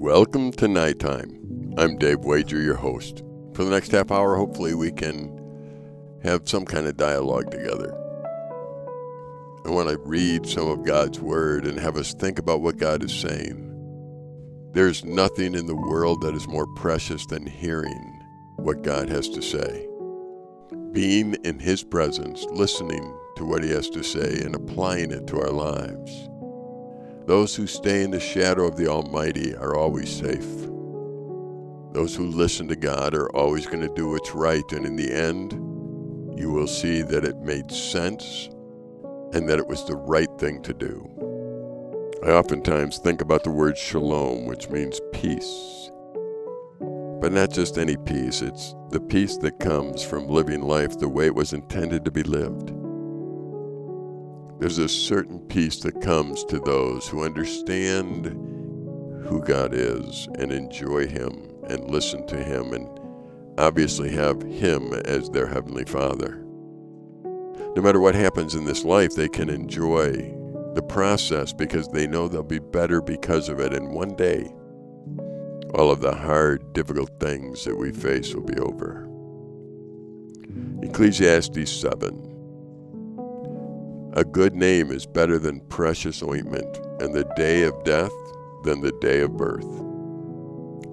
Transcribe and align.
Welcome 0.00 0.52
to 0.52 0.68
Nighttime. 0.68 1.74
I'm 1.76 1.96
Dave 1.96 2.20
Wager, 2.20 2.62
your 2.62 2.76
host. 2.76 3.24
For 3.52 3.64
the 3.64 3.70
next 3.70 3.90
half 3.90 4.12
hour, 4.12 4.36
hopefully, 4.36 4.74
we 4.74 4.92
can 4.92 5.36
have 6.22 6.48
some 6.48 6.64
kind 6.64 6.86
of 6.86 6.96
dialogue 6.96 7.50
together. 7.50 7.92
I 9.66 9.70
want 9.70 9.88
to 9.88 9.98
read 9.98 10.46
some 10.46 10.68
of 10.68 10.84
God's 10.84 11.18
Word 11.18 11.66
and 11.66 11.80
have 11.80 11.96
us 11.96 12.14
think 12.14 12.38
about 12.38 12.60
what 12.60 12.76
God 12.76 13.02
is 13.02 13.12
saying. 13.12 13.64
There's 14.74 15.04
nothing 15.04 15.56
in 15.56 15.66
the 15.66 15.74
world 15.74 16.20
that 16.20 16.36
is 16.36 16.46
more 16.46 16.68
precious 16.76 17.26
than 17.26 17.44
hearing 17.44 18.22
what 18.56 18.82
God 18.82 19.08
has 19.08 19.28
to 19.30 19.42
say. 19.42 19.88
Being 20.92 21.34
in 21.44 21.58
His 21.58 21.84
presence, 21.84 22.44
listening 22.50 23.16
to 23.36 23.44
what 23.44 23.62
He 23.62 23.70
has 23.70 23.88
to 23.90 24.02
say, 24.02 24.40
and 24.44 24.54
applying 24.54 25.10
it 25.12 25.26
to 25.28 25.40
our 25.40 25.50
lives. 25.50 26.28
Those 27.26 27.54
who 27.54 27.66
stay 27.66 28.02
in 28.02 28.10
the 28.10 28.20
shadow 28.20 28.66
of 28.66 28.76
the 28.76 28.88
Almighty 28.88 29.54
are 29.54 29.76
always 29.76 30.10
safe. 30.10 30.46
Those 31.92 32.14
who 32.14 32.26
listen 32.26 32.68
to 32.68 32.76
God 32.76 33.14
are 33.14 33.34
always 33.36 33.66
going 33.66 33.86
to 33.86 33.94
do 33.94 34.08
what's 34.10 34.34
right, 34.34 34.64
and 34.72 34.86
in 34.86 34.96
the 34.96 35.12
end, 35.12 35.52
you 36.38 36.50
will 36.50 36.66
see 36.66 37.02
that 37.02 37.24
it 37.24 37.36
made 37.38 37.70
sense 37.70 38.48
and 39.32 39.48
that 39.48 39.58
it 39.58 39.66
was 39.66 39.84
the 39.84 39.96
right 39.96 40.30
thing 40.38 40.62
to 40.62 40.72
do. 40.72 41.06
I 42.24 42.30
oftentimes 42.30 42.98
think 42.98 43.20
about 43.20 43.44
the 43.44 43.50
word 43.50 43.76
shalom, 43.76 44.46
which 44.46 44.70
means 44.70 45.00
peace. 45.12 45.77
But 47.20 47.32
not 47.32 47.50
just 47.50 47.78
any 47.78 47.96
peace, 47.96 48.42
it's 48.42 48.74
the 48.90 49.00
peace 49.00 49.36
that 49.38 49.58
comes 49.58 50.04
from 50.04 50.28
living 50.28 50.62
life 50.62 50.98
the 50.98 51.08
way 51.08 51.26
it 51.26 51.34
was 51.34 51.52
intended 51.52 52.04
to 52.04 52.10
be 52.10 52.22
lived. 52.22 52.72
There's 54.60 54.78
a 54.78 54.88
certain 54.88 55.40
peace 55.40 55.80
that 55.80 56.00
comes 56.00 56.44
to 56.44 56.58
those 56.60 57.08
who 57.08 57.24
understand 57.24 58.26
who 59.26 59.42
God 59.44 59.72
is 59.72 60.28
and 60.36 60.52
enjoy 60.52 61.06
Him 61.06 61.50
and 61.68 61.90
listen 61.90 62.26
to 62.28 62.36
Him 62.36 62.72
and 62.72 62.88
obviously 63.58 64.10
have 64.10 64.42
Him 64.42 64.92
as 65.04 65.28
their 65.30 65.46
Heavenly 65.46 65.84
Father. 65.84 66.44
No 67.76 67.82
matter 67.82 68.00
what 68.00 68.14
happens 68.14 68.54
in 68.54 68.64
this 68.64 68.84
life, 68.84 69.14
they 69.14 69.28
can 69.28 69.50
enjoy 69.50 70.34
the 70.74 70.82
process 70.82 71.52
because 71.52 71.88
they 71.88 72.06
know 72.06 72.28
they'll 72.28 72.42
be 72.42 72.58
better 72.58 73.00
because 73.00 73.48
of 73.48 73.60
it. 73.60 73.72
And 73.72 73.92
one 73.92 74.14
day, 74.16 74.52
all 75.74 75.90
of 75.90 76.00
the 76.00 76.14
hard, 76.14 76.72
difficult 76.72 77.10
things 77.20 77.64
that 77.64 77.76
we 77.76 77.92
face 77.92 78.34
will 78.34 78.44
be 78.44 78.58
over. 78.58 79.08
Ecclesiastes 80.82 81.70
7. 81.70 82.24
A 84.14 84.24
good 84.24 84.54
name 84.54 84.90
is 84.90 85.06
better 85.06 85.38
than 85.38 85.60
precious 85.68 86.22
ointment, 86.22 86.76
and 87.00 87.14
the 87.14 87.30
day 87.36 87.62
of 87.62 87.84
death 87.84 88.12
than 88.64 88.80
the 88.80 88.92
day 89.00 89.20
of 89.20 89.36
birth. 89.36 89.66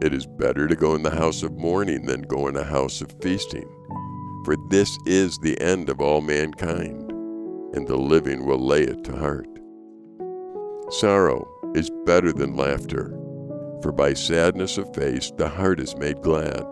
It 0.02 0.14
is 0.14 0.28
better 0.28 0.68
to 0.68 0.76
go 0.76 0.94
in 0.96 1.04
the 1.04 1.16
house 1.16 1.42
of 1.42 1.58
mourning 1.58 2.06
than 2.06 2.22
go 2.24 2.48
in 2.48 2.58
a 2.58 2.64
house 2.64 3.02
of 3.02 3.16
feasting, 3.22 3.68
for 4.44 4.56
this 4.70 4.96
is 5.06 5.38
the 5.38 5.60
end 5.62 5.90
of 5.90 6.02
all 6.02 6.22
mankind, 6.22 7.10
and 7.74 7.88
the 7.88 7.98
living 7.98 8.46
will 8.46 8.60
lay 8.60 8.84
it 8.84 9.04
to 9.06 9.16
heart. 9.16 9.48
Sorrow 10.90 11.48
is 11.74 11.90
better 12.06 12.32
than 12.34 12.56
laughter, 12.56 13.18
for 13.86 13.92
by 13.92 14.16
sadness 14.16 14.80
of 14.80 14.96
face 14.96 15.30
the 15.38 15.48
heart 15.48 15.80
is 15.80 15.96
made 15.96 16.20
glad. 16.24 16.66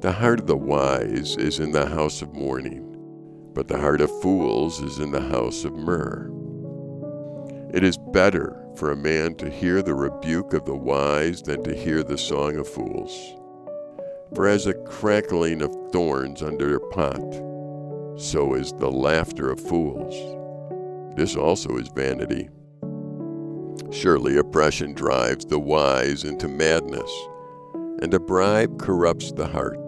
The 0.00 0.10
heart 0.10 0.40
of 0.40 0.46
the 0.46 0.56
wise 0.56 1.36
is 1.36 1.60
in 1.60 1.70
the 1.70 1.84
house 1.84 2.22
of 2.22 2.32
mourning, 2.32 2.96
but 3.52 3.68
the 3.68 3.76
heart 3.76 4.00
of 4.00 4.22
fools 4.22 4.80
is 4.80 5.00
in 5.00 5.10
the 5.10 5.20
house 5.20 5.64
of 5.64 5.74
myrrh. 5.74 6.30
It 7.74 7.84
is 7.84 7.98
better 7.98 8.56
for 8.74 8.90
a 8.90 8.96
man 8.96 9.34
to 9.34 9.50
hear 9.50 9.82
the 9.82 9.92
rebuke 9.92 10.54
of 10.54 10.64
the 10.64 10.74
wise 10.74 11.42
than 11.42 11.62
to 11.64 11.76
hear 11.76 12.02
the 12.02 12.16
song 12.16 12.56
of 12.56 12.66
fools. 12.66 13.12
For 14.34 14.48
as 14.48 14.66
a 14.66 14.72
crackling 14.72 15.60
of 15.60 15.76
thorns 15.92 16.42
under 16.42 16.76
a 16.76 16.80
pot, 16.80 17.34
so 18.18 18.54
is 18.54 18.72
the 18.72 18.90
laughter 18.90 19.50
of 19.50 19.60
fools. 19.60 20.14
This 21.18 21.36
also 21.36 21.76
is 21.76 21.88
vanity. 21.88 22.48
Surely 23.90 24.36
oppression 24.36 24.92
drives 24.92 25.44
the 25.46 25.58
wise 25.58 26.24
into 26.24 26.48
madness, 26.48 27.10
and 28.02 28.12
a 28.14 28.20
bribe 28.20 28.78
corrupts 28.78 29.32
the 29.32 29.46
heart. 29.46 29.78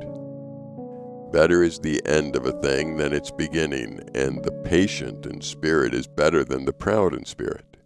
Better 1.33 1.63
is 1.63 1.79
the 1.79 2.05
end 2.07 2.35
of 2.35 2.45
a 2.45 2.61
thing 2.61 2.97
than 2.97 3.13
its 3.13 3.31
beginning, 3.31 4.01
and 4.15 4.43
the 4.43 4.53
patient 4.65 5.27
in 5.27 5.41
spirit 5.41 5.95
is 5.95 6.09
better 6.09 6.43
than 6.43 6.65
the 6.65 6.73
proud 6.73 7.15
in 7.15 7.25
spirit. 7.25 7.77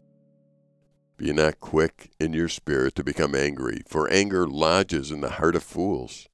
Be 1.16 1.32
not 1.32 1.60
quick 1.60 2.10
in 2.18 2.32
your 2.32 2.48
spirit 2.48 2.94
to 2.96 3.04
become 3.04 3.34
angry, 3.34 3.82
for 3.86 4.10
anger 4.10 4.48
lodges 4.48 5.10
in 5.10 5.20
the 5.20 5.30
heart 5.30 5.54
of 5.54 5.62
fools. 5.62 6.28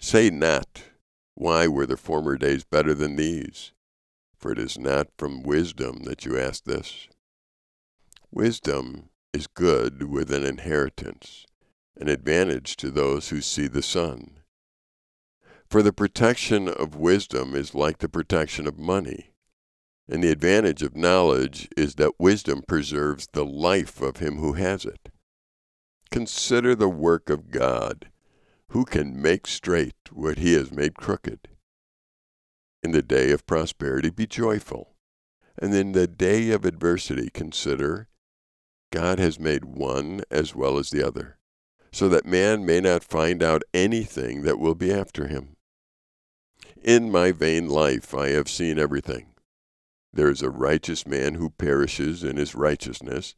Say 0.00 0.28
not, 0.28 0.82
Why 1.34 1.66
were 1.68 1.86
the 1.86 1.96
former 1.96 2.36
days 2.36 2.64
better 2.64 2.92
than 2.92 3.16
these? 3.16 3.72
For 4.36 4.52
it 4.52 4.58
is 4.58 4.78
not 4.78 5.08
from 5.16 5.42
wisdom 5.42 6.02
that 6.04 6.24
you 6.24 6.38
ask 6.38 6.64
this. 6.64 7.08
Wisdom 8.36 9.08
is 9.32 9.46
good 9.46 10.02
with 10.02 10.30
an 10.30 10.44
inheritance, 10.44 11.46
an 11.98 12.06
advantage 12.06 12.76
to 12.76 12.90
those 12.90 13.30
who 13.30 13.40
see 13.40 13.66
the 13.66 13.82
sun. 13.82 14.40
For 15.70 15.82
the 15.82 15.90
protection 15.90 16.68
of 16.68 16.94
wisdom 16.94 17.54
is 17.54 17.74
like 17.74 17.96
the 17.96 18.10
protection 18.10 18.66
of 18.66 18.78
money, 18.78 19.32
and 20.06 20.22
the 20.22 20.30
advantage 20.30 20.82
of 20.82 20.94
knowledge 20.94 21.66
is 21.78 21.94
that 21.94 22.20
wisdom 22.20 22.60
preserves 22.68 23.26
the 23.32 23.46
life 23.46 24.02
of 24.02 24.18
him 24.18 24.36
who 24.36 24.52
has 24.52 24.84
it. 24.84 25.08
Consider 26.10 26.74
the 26.74 26.90
work 26.90 27.30
of 27.30 27.50
God, 27.50 28.10
who 28.68 28.84
can 28.84 29.18
make 29.18 29.46
straight 29.46 30.12
what 30.12 30.36
he 30.36 30.52
has 30.52 30.70
made 30.70 30.94
crooked. 30.94 31.48
In 32.82 32.92
the 32.92 33.00
day 33.00 33.30
of 33.30 33.46
prosperity, 33.46 34.10
be 34.10 34.26
joyful, 34.26 34.94
and 35.56 35.74
in 35.74 35.92
the 35.92 36.06
day 36.06 36.50
of 36.50 36.66
adversity, 36.66 37.30
consider 37.32 38.10
God 38.92 39.18
has 39.18 39.38
made 39.38 39.64
one 39.64 40.22
as 40.30 40.54
well 40.54 40.78
as 40.78 40.90
the 40.90 41.06
other, 41.06 41.38
so 41.92 42.08
that 42.08 42.26
man 42.26 42.64
may 42.64 42.80
not 42.80 43.04
find 43.04 43.42
out 43.42 43.62
anything 43.74 44.42
that 44.42 44.58
will 44.58 44.74
be 44.74 44.92
after 44.92 45.26
him. 45.26 45.56
In 46.82 47.10
my 47.10 47.32
vain 47.32 47.68
life 47.68 48.14
I 48.14 48.28
have 48.28 48.48
seen 48.48 48.78
everything. 48.78 49.34
There 50.12 50.30
is 50.30 50.40
a 50.40 50.50
righteous 50.50 51.06
man 51.06 51.34
who 51.34 51.50
perishes 51.50 52.22
in 52.22 52.36
his 52.36 52.54
righteousness, 52.54 53.34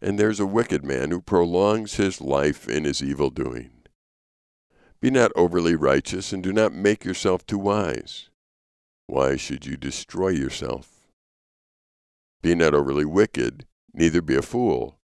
and 0.00 0.18
there 0.18 0.30
is 0.30 0.40
a 0.40 0.46
wicked 0.46 0.84
man 0.84 1.10
who 1.10 1.20
prolongs 1.20 1.94
his 1.94 2.20
life 2.20 2.68
in 2.68 2.84
his 2.84 3.02
evil 3.02 3.30
doing. 3.30 3.70
Be 5.00 5.10
not 5.10 5.30
overly 5.36 5.76
righteous, 5.76 6.32
and 6.32 6.42
do 6.42 6.52
not 6.52 6.72
make 6.72 7.04
yourself 7.04 7.46
too 7.46 7.58
wise. 7.58 8.30
Why 9.06 9.36
should 9.36 9.64
you 9.64 9.76
destroy 9.76 10.30
yourself? 10.30 11.08
Be 12.42 12.54
not 12.54 12.74
overly 12.74 13.04
wicked, 13.04 13.64
neither 13.92 14.22
be 14.22 14.36
a 14.36 14.42
fool. 14.42 14.98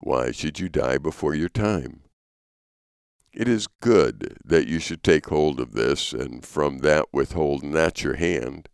Why 0.00 0.30
should 0.30 0.58
you 0.58 0.68
die 0.68 0.98
before 0.98 1.34
your 1.34 1.48
time? 1.48 2.02
It 3.32 3.48
is 3.48 3.66
good 3.66 4.38
that 4.44 4.66
you 4.66 4.78
should 4.78 5.02
take 5.02 5.26
hold 5.26 5.60
of 5.60 5.72
this, 5.72 6.12
and 6.12 6.44
from 6.44 6.78
that 6.78 7.06
withhold 7.12 7.62
not 7.62 8.02
your 8.02 8.16
hand. 8.16 8.68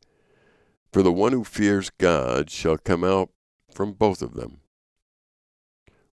For 0.92 1.02
the 1.02 1.12
one 1.12 1.32
who 1.32 1.42
fears 1.42 1.90
God 1.98 2.50
shall 2.50 2.78
come 2.78 3.02
out 3.02 3.30
from 3.72 3.92
both 3.92 4.22
of 4.22 4.34
them. 4.34 4.60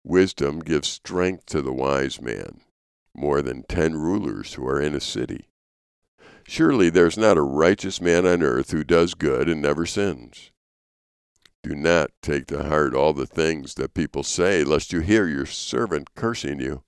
Wisdom 0.03 0.59
gives 0.59 0.87
strength 0.87 1.45
to 1.47 1.61
the 1.61 1.73
wise 1.73 2.21
man, 2.21 2.61
more 3.13 3.41
than 3.41 3.63
ten 3.63 3.95
rulers 3.95 4.53
who 4.53 4.65
are 4.67 4.81
in 4.81 4.95
a 4.95 5.01
city. 5.01 5.49
Surely 6.47 6.89
there 6.89 7.05
is 7.05 7.17
not 7.17 7.37
a 7.37 7.43
righteous 7.43 8.01
man 8.01 8.25
on 8.25 8.41
earth 8.41 8.71
who 8.71 8.83
does 8.83 9.13
good 9.13 9.47
and 9.47 9.61
never 9.61 9.85
sins. 9.85 10.51
Do 11.61 11.75
not 11.75 12.11
take 12.21 12.47
to 12.47 12.63
heart 12.63 12.93
all 12.95 13.13
the 13.13 13.25
things 13.25 13.73
that 13.75 13.93
people 13.93 14.23
say, 14.23 14.63
lest 14.63 14.93
you 14.93 15.01
hear 15.01 15.27
your 15.27 15.45
servant 15.45 16.15
cursing 16.15 16.59
you. 16.59 16.83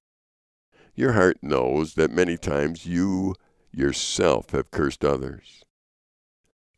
Your 0.95 1.13
heart 1.13 1.37
knows 1.41 1.95
that 1.95 2.11
many 2.11 2.37
times 2.37 2.85
you 2.85 3.35
yourself 3.71 4.51
have 4.51 4.71
cursed 4.71 5.03
others. 5.03 5.63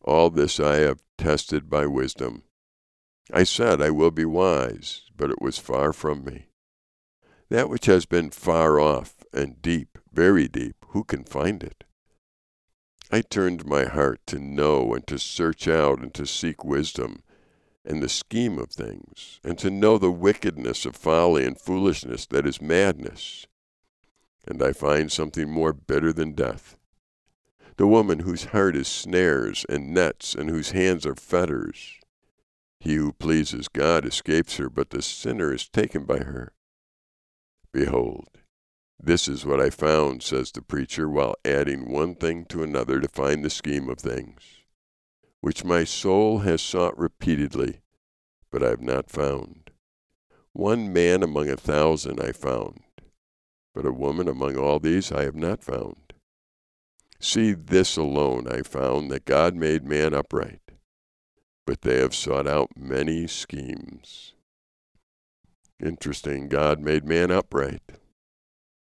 All 0.01 0.29
this 0.29 0.59
I 0.59 0.77
have 0.77 1.01
tested 1.17 1.69
by 1.69 1.85
wisdom. 1.85 2.43
I 3.31 3.43
said, 3.43 3.81
I 3.81 3.89
will 3.89 4.11
be 4.11 4.25
wise, 4.25 5.03
but 5.15 5.29
it 5.29 5.41
was 5.41 5.57
far 5.57 5.93
from 5.93 6.25
me. 6.25 6.47
That 7.49 7.69
which 7.69 7.85
has 7.85 8.05
been 8.05 8.31
far 8.31 8.79
off 8.79 9.23
and 9.31 9.61
deep, 9.61 9.97
very 10.11 10.47
deep, 10.47 10.75
who 10.89 11.03
can 11.03 11.23
find 11.23 11.63
it? 11.63 11.83
I 13.11 13.21
turned 13.21 13.65
my 13.65 13.85
heart 13.85 14.21
to 14.27 14.39
know 14.39 14.93
and 14.93 15.05
to 15.07 15.19
search 15.19 15.67
out 15.67 15.99
and 15.99 16.13
to 16.15 16.25
seek 16.25 16.63
wisdom 16.63 17.22
and 17.85 18.01
the 18.01 18.09
scheme 18.09 18.57
of 18.57 18.69
things, 18.69 19.39
and 19.43 19.57
to 19.59 19.69
know 19.69 19.97
the 19.97 20.11
wickedness 20.11 20.85
of 20.85 20.95
folly 20.95 21.45
and 21.45 21.59
foolishness 21.59 22.25
that 22.27 22.45
is 22.45 22.61
madness. 22.61 23.45
And 24.47 24.61
I 24.61 24.73
find 24.73 25.11
something 25.11 25.49
more 25.49 25.73
bitter 25.73 26.13
than 26.13 26.33
death. 26.33 26.77
The 27.77 27.87
woman 27.87 28.19
whose 28.19 28.45
heart 28.45 28.75
is 28.75 28.87
snares 28.87 29.65
and 29.67 29.93
nets, 29.93 30.35
and 30.35 30.49
whose 30.49 30.71
hands 30.71 31.05
are 31.05 31.15
fetters. 31.15 31.99
He 32.79 32.95
who 32.95 33.13
pleases 33.13 33.67
God 33.67 34.05
escapes 34.05 34.57
her, 34.57 34.69
but 34.69 34.89
the 34.89 35.01
sinner 35.01 35.53
is 35.53 35.69
taken 35.69 36.05
by 36.05 36.19
her. 36.19 36.53
Behold, 37.71 38.27
this 39.01 39.27
is 39.27 39.45
what 39.45 39.59
I 39.59 39.69
found, 39.69 40.21
says 40.21 40.51
the 40.51 40.61
preacher, 40.61 41.09
while 41.09 41.35
adding 41.43 41.91
one 41.91 42.15
thing 42.15 42.45
to 42.45 42.63
another 42.63 42.99
to 42.99 43.07
find 43.07 43.43
the 43.43 43.49
scheme 43.49 43.89
of 43.89 43.99
things, 43.99 44.62
which 45.43 45.65
my 45.65 45.83
soul 45.83 46.39
has 46.39 46.61
sought 46.61 46.97
repeatedly, 46.97 47.81
but 48.49 48.63
I 48.63 48.69
have 48.69 48.81
not 48.81 49.09
found. 49.09 49.71
One 50.53 50.93
man 50.93 51.21
among 51.21 51.49
a 51.49 51.57
thousand 51.57 52.21
I 52.21 52.31
found, 52.31 52.79
but 53.75 53.85
a 53.85 53.91
woman 53.91 54.29
among 54.29 54.55
all 54.55 54.79
these 54.79 55.11
I 55.11 55.23
have 55.23 55.35
not 55.35 55.61
found. 55.61 56.13
See, 57.19 57.51
this 57.51 57.97
alone 57.97 58.47
I 58.47 58.61
found 58.61 59.11
that 59.11 59.25
God 59.25 59.53
made 59.53 59.83
man 59.83 60.13
upright, 60.13 60.61
but 61.67 61.81
they 61.81 61.97
have 61.97 62.15
sought 62.15 62.47
out 62.47 62.77
many 62.77 63.27
schemes. 63.27 64.35
Interesting, 65.77 66.47
God 66.47 66.79
made 66.79 67.03
man 67.03 67.31
upright, 67.31 67.83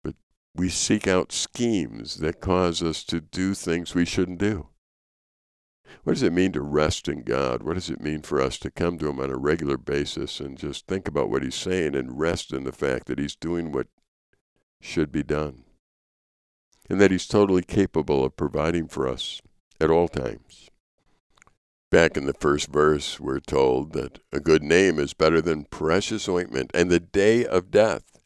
but 0.02 0.16
we 0.56 0.68
seek 0.68 1.06
out 1.06 1.30
schemes 1.30 2.16
that 2.16 2.40
cause 2.40 2.82
us 2.82 3.04
to 3.04 3.20
do 3.20 3.54
things 3.54 3.94
we 3.94 4.04
shouldn't 4.04 4.40
do. 4.40 4.66
What 6.04 6.14
does 6.14 6.22
it 6.22 6.32
mean 6.32 6.52
to 6.52 6.62
rest 6.62 7.08
in 7.08 7.22
God? 7.22 7.62
What 7.62 7.74
does 7.74 7.90
it 7.90 8.00
mean 8.00 8.22
for 8.22 8.40
us 8.40 8.58
to 8.58 8.70
come 8.70 8.98
to 8.98 9.08
Him 9.08 9.20
on 9.20 9.30
a 9.30 9.36
regular 9.36 9.76
basis 9.76 10.40
and 10.40 10.56
just 10.56 10.86
think 10.86 11.06
about 11.06 11.30
what 11.30 11.42
He's 11.42 11.54
saying 11.54 11.94
and 11.94 12.18
rest 12.18 12.52
in 12.52 12.64
the 12.64 12.72
fact 12.72 13.06
that 13.06 13.18
He's 13.18 13.36
doing 13.36 13.72
what 13.72 13.86
should 14.80 15.12
be 15.12 15.22
done? 15.22 15.64
And 16.88 17.00
that 17.00 17.10
He's 17.10 17.26
totally 17.26 17.62
capable 17.62 18.24
of 18.24 18.36
providing 18.36 18.88
for 18.88 19.06
us 19.06 19.40
at 19.80 19.90
all 19.90 20.08
times. 20.08 20.70
Back 21.90 22.16
in 22.16 22.24
the 22.24 22.34
first 22.34 22.68
verse, 22.68 23.18
we're 23.18 23.40
told 23.40 23.92
that 23.94 24.20
a 24.32 24.38
good 24.38 24.62
name 24.62 24.98
is 24.98 25.12
better 25.12 25.40
than 25.40 25.64
precious 25.64 26.28
ointment, 26.28 26.70
and 26.72 26.88
the 26.88 27.00
day 27.00 27.44
of 27.44 27.70
death 27.70 28.20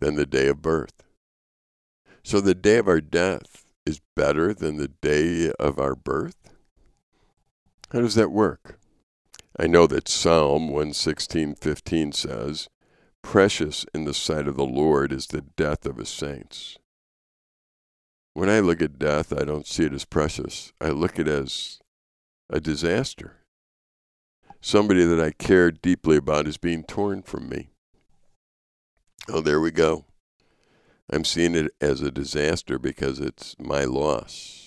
than 0.00 0.16
the 0.16 0.26
day 0.26 0.48
of 0.48 0.60
birth. 0.60 1.04
So 2.24 2.40
the 2.40 2.54
day 2.54 2.78
of 2.78 2.88
our 2.88 3.00
death 3.00 3.64
is 3.86 4.00
better 4.16 4.52
than 4.52 4.78
the 4.78 4.88
day 4.88 5.52
of 5.60 5.78
our 5.78 5.94
birth? 5.94 6.53
How 7.94 8.00
does 8.00 8.16
that 8.16 8.32
work? 8.32 8.80
I 9.56 9.68
know 9.68 9.86
that 9.86 10.08
Psalm 10.08 10.68
116:15 10.68 12.10
says, 12.10 12.68
"Precious 13.22 13.86
in 13.94 14.04
the 14.04 14.12
sight 14.12 14.48
of 14.48 14.56
the 14.56 14.66
Lord 14.66 15.12
is 15.12 15.28
the 15.28 15.42
death 15.42 15.86
of 15.86 15.98
his 15.98 16.08
saints." 16.08 16.76
When 18.32 18.50
I 18.50 18.58
look 18.58 18.82
at 18.82 18.98
death, 18.98 19.32
I 19.32 19.44
don't 19.44 19.68
see 19.68 19.84
it 19.84 19.92
as 19.92 20.04
precious. 20.04 20.72
I 20.80 20.88
look 20.88 21.20
at 21.20 21.28
it 21.28 21.44
as 21.44 21.78
a 22.50 22.58
disaster. 22.58 23.44
Somebody 24.60 25.04
that 25.04 25.20
I 25.20 25.30
care 25.30 25.70
deeply 25.70 26.16
about 26.16 26.48
is 26.48 26.56
being 26.56 26.82
torn 26.82 27.22
from 27.22 27.48
me. 27.48 27.68
Oh, 29.28 29.40
there 29.40 29.60
we 29.60 29.70
go. 29.70 30.04
I'm 31.08 31.24
seeing 31.24 31.54
it 31.54 31.72
as 31.80 32.00
a 32.00 32.10
disaster 32.10 32.76
because 32.76 33.20
it's 33.20 33.54
my 33.60 33.84
loss. 33.84 34.63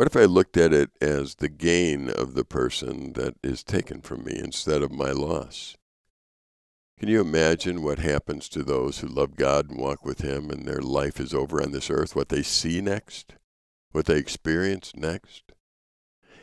What 0.00 0.06
if 0.06 0.16
I 0.16 0.24
looked 0.24 0.56
at 0.56 0.72
it 0.72 0.92
as 1.02 1.34
the 1.34 1.50
gain 1.50 2.08
of 2.08 2.32
the 2.32 2.42
person 2.42 3.12
that 3.12 3.34
is 3.42 3.62
taken 3.62 4.00
from 4.00 4.24
me 4.24 4.32
instead 4.34 4.80
of 4.80 4.90
my 4.90 5.10
loss? 5.10 5.76
Can 6.98 7.10
you 7.10 7.20
imagine 7.20 7.82
what 7.82 7.98
happens 7.98 8.48
to 8.48 8.62
those 8.62 9.00
who 9.00 9.08
love 9.08 9.36
God 9.36 9.68
and 9.68 9.78
walk 9.78 10.02
with 10.02 10.22
Him 10.22 10.48
and 10.48 10.66
their 10.66 10.80
life 10.80 11.20
is 11.20 11.34
over 11.34 11.62
on 11.62 11.72
this 11.72 11.90
earth? 11.90 12.16
What 12.16 12.30
they 12.30 12.40
see 12.42 12.80
next? 12.80 13.34
What 13.92 14.06
they 14.06 14.16
experience 14.16 14.92
next? 14.96 15.52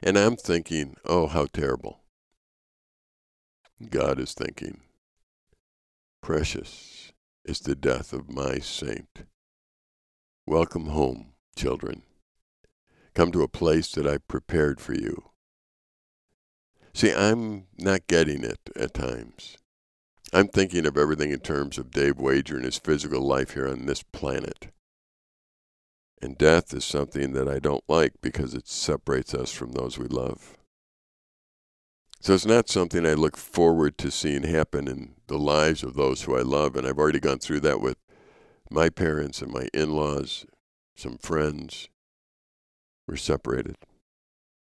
And 0.04 0.20
I'm 0.20 0.36
thinking, 0.36 0.96
oh, 1.04 1.26
how 1.26 1.48
terrible. 1.48 2.02
God 3.90 4.20
is 4.20 4.36
thinking, 4.36 4.82
precious 6.22 7.12
is 7.44 7.62
the 7.62 7.74
death 7.74 8.14
of 8.14 8.30
my 8.30 8.60
saint. 8.60 9.26
Welcome 10.46 10.90
home, 10.90 11.34
children. 11.56 12.04
Come 13.18 13.32
to 13.32 13.42
a 13.42 13.48
place 13.48 13.92
that 13.94 14.06
I 14.06 14.20
prepared 14.20 14.80
for 14.80 14.94
you. 14.94 15.32
See, 16.94 17.12
I'm 17.12 17.66
not 17.80 18.06
getting 18.06 18.44
it 18.44 18.60
at 18.76 18.94
times. 18.94 19.58
I'm 20.32 20.48
thinking 20.48 20.86
of 20.86 21.00
everything 21.00 21.32
in 21.32 21.40
terms 21.40 21.80
of 21.80 21.90
Dave 21.90 22.20
Wager 22.20 22.58
and 22.58 22.66
his 22.66 22.78
physical 22.78 23.22
life 23.22 23.56
here 23.56 23.68
on 23.68 23.88
this 23.88 24.04
planet. 24.04 24.68
And 26.22 26.38
death 26.38 26.72
is 26.76 26.86
something 26.86 27.34
that 27.34 27.48
I 27.48 27.58
don't 27.58 27.84
like 27.88 28.14
because 28.22 28.54
it 28.54 28.68
separates 28.68 29.34
us 29.34 29.52
from 29.52 29.72
those 29.72 29.98
we 29.98 30.08
love. 30.08 30.56
So 32.20 32.36
it's 32.36 32.46
not 32.46 32.70
something 32.70 33.04
I 33.04 33.16
look 33.16 33.36
forward 33.36 33.98
to 33.98 34.12
seeing 34.12 34.44
happen 34.44 34.88
in 34.88 35.16
the 35.26 35.40
lives 35.40 35.82
of 35.82 35.96
those 35.96 36.22
who 36.22 36.38
I 36.38 36.44
love. 36.44 36.76
And 36.76 36.86
I've 36.86 37.00
already 37.00 37.20
gone 37.20 37.40
through 37.40 37.62
that 37.62 37.82
with 37.82 37.98
my 38.70 38.90
parents 38.90 39.42
and 39.42 39.52
my 39.52 39.70
in 39.74 39.96
laws, 39.96 40.46
some 40.96 41.18
friends, 41.18 41.90
we're 43.08 43.16
separated. 43.16 43.76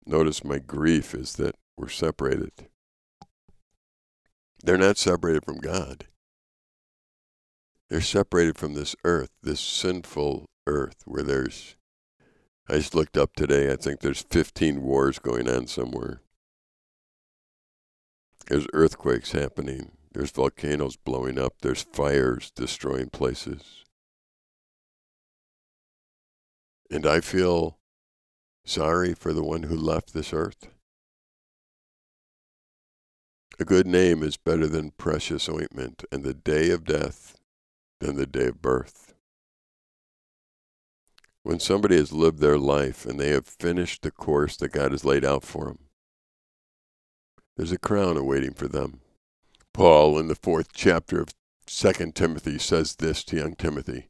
Notice 0.06 0.44
my 0.44 0.60
grief 0.60 1.14
is 1.14 1.34
that 1.34 1.56
we're 1.76 1.90
separated. 1.90 2.52
They're 4.64 4.78
not 4.78 4.98
separated 4.98 5.44
from 5.44 5.58
God. 5.58 6.06
They're 7.90 8.02
separated 8.02 8.58
from 8.58 8.74
this 8.74 8.96
earth, 9.04 9.30
this 9.42 9.60
sinful 9.60 10.46
earth 10.66 11.04
where 11.06 11.24
there's, 11.24 11.76
I 12.70 12.78
just 12.78 12.96
looked 12.96 13.18
up 13.18 13.34
today, 13.36 13.72
I 13.72 13.76
think 13.76 14.02
there's 14.02 14.26
15 14.30 14.82
wars 14.82 15.20
going 15.20 15.50
on 15.50 15.68
somewhere. 15.68 16.22
There's 18.48 18.68
earthquakes 18.74 19.32
happening. 19.32 19.92
There's 20.14 20.32
volcanoes 20.32 20.96
blowing 20.96 21.38
up. 21.38 21.56
There's 21.62 21.84
fires 21.84 22.52
destroying 22.56 23.10
places. 23.10 23.84
And 26.90 27.06
I 27.06 27.20
feel 27.20 27.77
sorry 28.68 29.14
for 29.14 29.34
the 29.34 29.44
one 29.44 29.64
who 29.64 29.76
left 29.76 30.14
this 30.14 30.34
earth? 30.34 30.68
A 33.60 33.66
good 33.66 33.88
name 33.88 34.22
is 34.22 34.38
better 34.38 34.68
than 34.68 34.92
precious 34.92 35.50
ointment, 35.50 36.04
and 36.12 36.24
the 36.24 36.34
day 36.34 36.70
of 36.70 36.86
death 36.86 37.38
than 38.00 38.16
the 38.16 38.28
day 38.28 38.48
of 38.48 38.62
birth. 38.62 39.16
When 41.42 41.60
somebody 41.60 41.96
has 41.96 42.12
lived 42.12 42.40
their 42.40 42.58
life 42.58 43.06
and 43.06 43.20
they 43.20 43.30
have 43.30 43.48
finished 43.48 44.02
the 44.02 44.12
course 44.12 44.58
that 44.58 44.74
God 44.74 44.92
has 44.92 45.06
laid 45.06 45.26
out 45.26 45.44
for 45.44 45.66
them, 45.66 45.80
there's 47.56 47.72
a 47.72 47.80
crown 47.80 48.18
awaiting 48.18 48.54
for 48.54 48.68
them. 48.68 49.00
Paul, 49.74 50.20
in 50.20 50.28
the 50.28 50.36
fourth 50.36 50.74
chapter 50.74 51.22
of 51.22 51.34
2 51.66 52.12
Timothy, 52.14 52.60
says 52.60 52.96
this 52.98 53.24
to 53.24 53.38
young 53.38 53.56
Timothy 53.56 54.10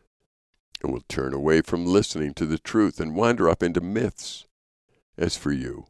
and 0.83 0.91
will 0.91 1.03
turn 1.07 1.33
away 1.33 1.61
from 1.61 1.85
listening 1.85 2.33
to 2.35 2.45
the 2.45 2.57
truth 2.57 2.99
and 2.99 3.15
wander 3.15 3.49
off 3.49 3.63
into 3.63 3.81
myths. 3.81 4.45
As 5.17 5.37
for 5.37 5.51
you, 5.51 5.85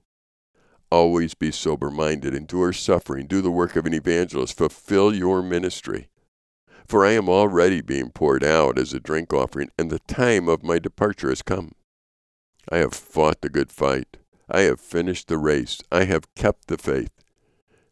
always 0.90 1.34
be 1.34 1.52
sober 1.52 1.90
minded, 1.90 2.34
endure 2.34 2.74
suffering, 2.74 3.28
do 3.28 3.42
the 3.42 3.52
work 3.52 3.76
of 3.76 3.86
an 3.86 3.94
evangelist, 3.94 4.58
fulfill 4.58 5.14
your 5.14 5.42
ministry. 5.42 6.10
For 6.88 7.06
I 7.06 7.12
am 7.12 7.30
already 7.30 7.82
being 7.82 8.10
poured 8.10 8.44
out 8.44 8.78
as 8.78 8.94
a 8.94 9.00
drink 9.00 9.34
offering, 9.34 9.70
and 9.78 9.90
the 9.90 10.00
time 10.00 10.50
of 10.50 10.64
my 10.64 10.80
departure 10.80 11.30
has 11.30 11.42
come. 11.42 11.72
I 12.70 12.78
have 12.78 12.94
fought 12.94 13.42
the 13.42 13.50
good 13.50 13.72
fight. 13.72 14.18
I 14.50 14.62
have 14.62 14.82
finished 14.82 15.28
the 15.28 15.38
race. 15.38 15.82
I 15.92 16.04
have 16.04 16.34
kept 16.36 16.68
the 16.68 16.78
faith. 16.78 17.12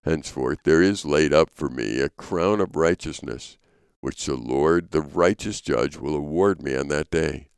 Henceforth 0.03 0.59
there 0.63 0.81
is 0.81 1.05
laid 1.05 1.33
up 1.33 1.49
for 1.53 1.69
me 1.69 1.99
a 1.99 2.09
crown 2.09 2.59
of 2.59 2.75
righteousness 2.75 3.57
which 4.01 4.25
the 4.25 4.35
Lord, 4.35 4.91
the 4.91 5.01
righteous 5.01 5.61
judge, 5.61 5.97
will 5.97 6.15
award 6.15 6.61
me 6.61 6.75
on 6.75 6.87
that 6.87 7.09
day. 7.09 7.49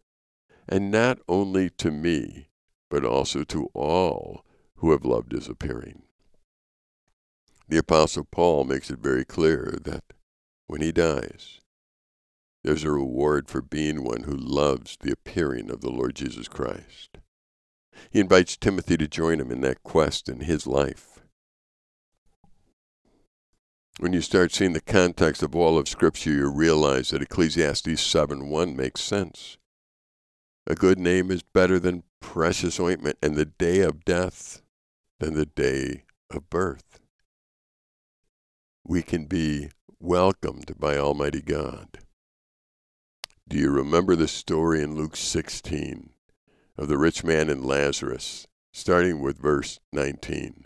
And 0.67 0.91
not 0.91 1.19
only 1.27 1.69
to 1.71 1.91
me, 1.91 2.50
but 2.89 3.05
also 3.05 3.43
to 3.45 3.69
all 3.74 4.45
who 4.77 4.91
have 4.91 5.05
loved 5.05 5.31
his 5.31 5.48
appearing. 5.48 6.03
The 7.67 7.77
Apostle 7.77 8.27
Paul 8.29 8.65
makes 8.65 8.89
it 8.89 9.00
very 9.00 9.24
clear 9.24 9.77
that 9.83 10.03
when 10.67 10.81
he 10.81 10.91
dies, 10.91 11.62
there's 12.63 12.83
a 12.83 12.91
reward 12.91 13.48
for 13.48 13.62
being 13.62 14.03
one 14.03 14.24
who 14.24 14.36
loves 14.36 14.98
the 15.00 15.12
appearing 15.12 15.71
of 15.71 15.81
the 15.81 15.89
Lord 15.89 16.15
Jesus 16.15 16.48
Christ. 16.48 17.17
He 18.10 18.19
invites 18.19 18.57
Timothy 18.57 18.98
to 18.98 19.07
join 19.07 19.39
him 19.39 19.51
in 19.51 19.62
that 19.62 19.83
quest 19.83 20.29
in 20.29 20.41
his 20.41 20.67
life. 20.67 21.10
When 24.00 24.13
you 24.13 24.21
start 24.21 24.53
seeing 24.53 24.74
the 24.74 24.81
context 24.81 25.43
of 25.43 25.55
all 25.55 25.77
of 25.77 25.89
Scripture, 25.89 26.31
you 26.31 26.50
realize 26.50 27.10
that 27.10 27.21
Ecclesiastes 27.21 28.01
7 28.01 28.50
1 28.50 28.75
makes 28.75 29.01
sense. 29.01 29.57
A 30.65 30.75
good 30.75 30.98
name 30.98 31.29
is 31.29 31.43
better 31.43 31.77
than 31.77 32.03
precious 32.21 32.79
ointment, 32.79 33.17
and 33.21 33.36
the 33.36 33.45
day 33.45 33.81
of 33.81 34.05
death 34.05 34.62
than 35.19 35.33
the 35.33 35.45
day 35.45 36.03
of 36.29 36.50
birth. 36.50 37.01
We 38.88 39.01
can 39.01 39.25
be 39.25 39.69
welcomed 40.00 40.79
by 40.79 40.98
Almighty 40.98 41.41
God. 41.41 42.00
Do 43.48 43.57
you 43.57 43.69
remember 43.69 44.15
the 44.15 44.29
story 44.29 44.81
in 44.81 44.95
Luke 44.95 45.17
16 45.17 46.12
of 46.77 46.88
the 46.88 46.98
rich 46.98 47.24
man 47.24 47.50
and 47.50 47.65
Lazarus, 47.65 48.48
starting 48.71 49.19
with 49.19 49.38
verse 49.38 49.79
19? 49.91 50.65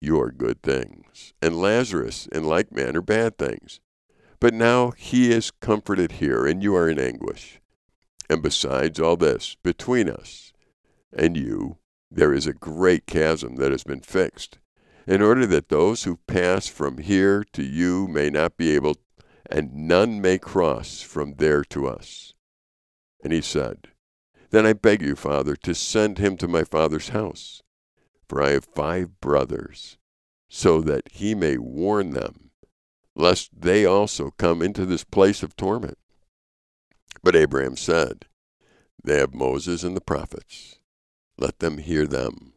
your 0.00 0.30
good 0.30 0.62
things, 0.62 1.34
and 1.42 1.60
Lazarus 1.60 2.26
in 2.32 2.44
like 2.44 2.72
manner 2.72 3.02
bad 3.02 3.36
things. 3.36 3.80
But 4.40 4.54
now 4.54 4.92
he 4.92 5.30
is 5.30 5.50
comforted 5.50 6.12
here, 6.12 6.46
and 6.46 6.62
you 6.62 6.74
are 6.74 6.88
in 6.88 6.98
anguish. 6.98 7.60
And 8.28 8.42
besides 8.42 8.98
all 8.98 9.16
this, 9.16 9.56
between 9.62 10.08
us 10.08 10.52
and 11.12 11.36
you, 11.36 11.76
there 12.10 12.32
is 12.32 12.46
a 12.46 12.52
great 12.52 13.06
chasm 13.06 13.56
that 13.56 13.70
has 13.70 13.84
been 13.84 14.00
fixed, 14.00 14.58
in 15.06 15.20
order 15.20 15.46
that 15.46 15.68
those 15.68 16.04
who 16.04 16.20
pass 16.26 16.66
from 16.66 16.98
here 16.98 17.44
to 17.52 17.62
you 17.62 18.08
may 18.08 18.30
not 18.30 18.56
be 18.56 18.74
able, 18.74 18.96
and 19.50 19.74
none 19.74 20.20
may 20.20 20.38
cross 20.38 21.02
from 21.02 21.34
there 21.34 21.64
to 21.64 21.86
us. 21.86 22.34
And 23.22 23.32
he 23.32 23.42
said, 23.42 23.88
Then 24.50 24.64
I 24.64 24.72
beg 24.72 25.02
you, 25.02 25.16
Father, 25.16 25.56
to 25.56 25.74
send 25.74 26.18
him 26.18 26.36
to 26.38 26.48
my 26.48 26.64
father's 26.64 27.10
house 27.10 27.62
for 28.30 28.40
I 28.40 28.50
have 28.50 28.64
five 28.64 29.20
brothers, 29.20 29.98
so 30.48 30.80
that 30.82 31.02
he 31.10 31.34
may 31.34 31.58
warn 31.58 32.10
them, 32.10 32.50
lest 33.16 33.50
they 33.60 33.84
also 33.84 34.30
come 34.38 34.62
into 34.62 34.86
this 34.86 35.02
place 35.02 35.42
of 35.42 35.56
torment. 35.56 35.98
But 37.24 37.34
Abraham 37.34 37.76
said, 37.76 38.26
They 39.02 39.18
have 39.18 39.34
Moses 39.34 39.82
and 39.82 39.96
the 39.96 40.00
prophets. 40.00 40.78
Let 41.38 41.58
them 41.58 41.78
hear 41.78 42.06
them. 42.06 42.52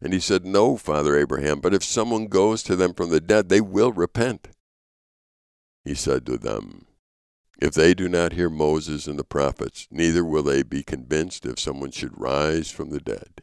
And 0.00 0.12
he 0.12 0.18
said, 0.18 0.44
No, 0.44 0.76
Father 0.76 1.16
Abraham, 1.16 1.60
but 1.60 1.72
if 1.72 1.84
someone 1.84 2.26
goes 2.26 2.60
to 2.64 2.74
them 2.74 2.92
from 2.92 3.10
the 3.10 3.20
dead, 3.20 3.48
they 3.48 3.60
will 3.60 3.92
repent. 3.92 4.48
He 5.84 5.94
said 5.94 6.26
to 6.26 6.36
them, 6.36 6.86
If 7.62 7.74
they 7.74 7.94
do 7.94 8.08
not 8.08 8.32
hear 8.32 8.50
Moses 8.50 9.06
and 9.06 9.20
the 9.20 9.24
prophets, 9.24 9.86
neither 9.88 10.24
will 10.24 10.42
they 10.42 10.64
be 10.64 10.82
convinced 10.82 11.46
if 11.46 11.60
someone 11.60 11.92
should 11.92 12.20
rise 12.20 12.72
from 12.72 12.90
the 12.90 12.98
dead. 12.98 13.42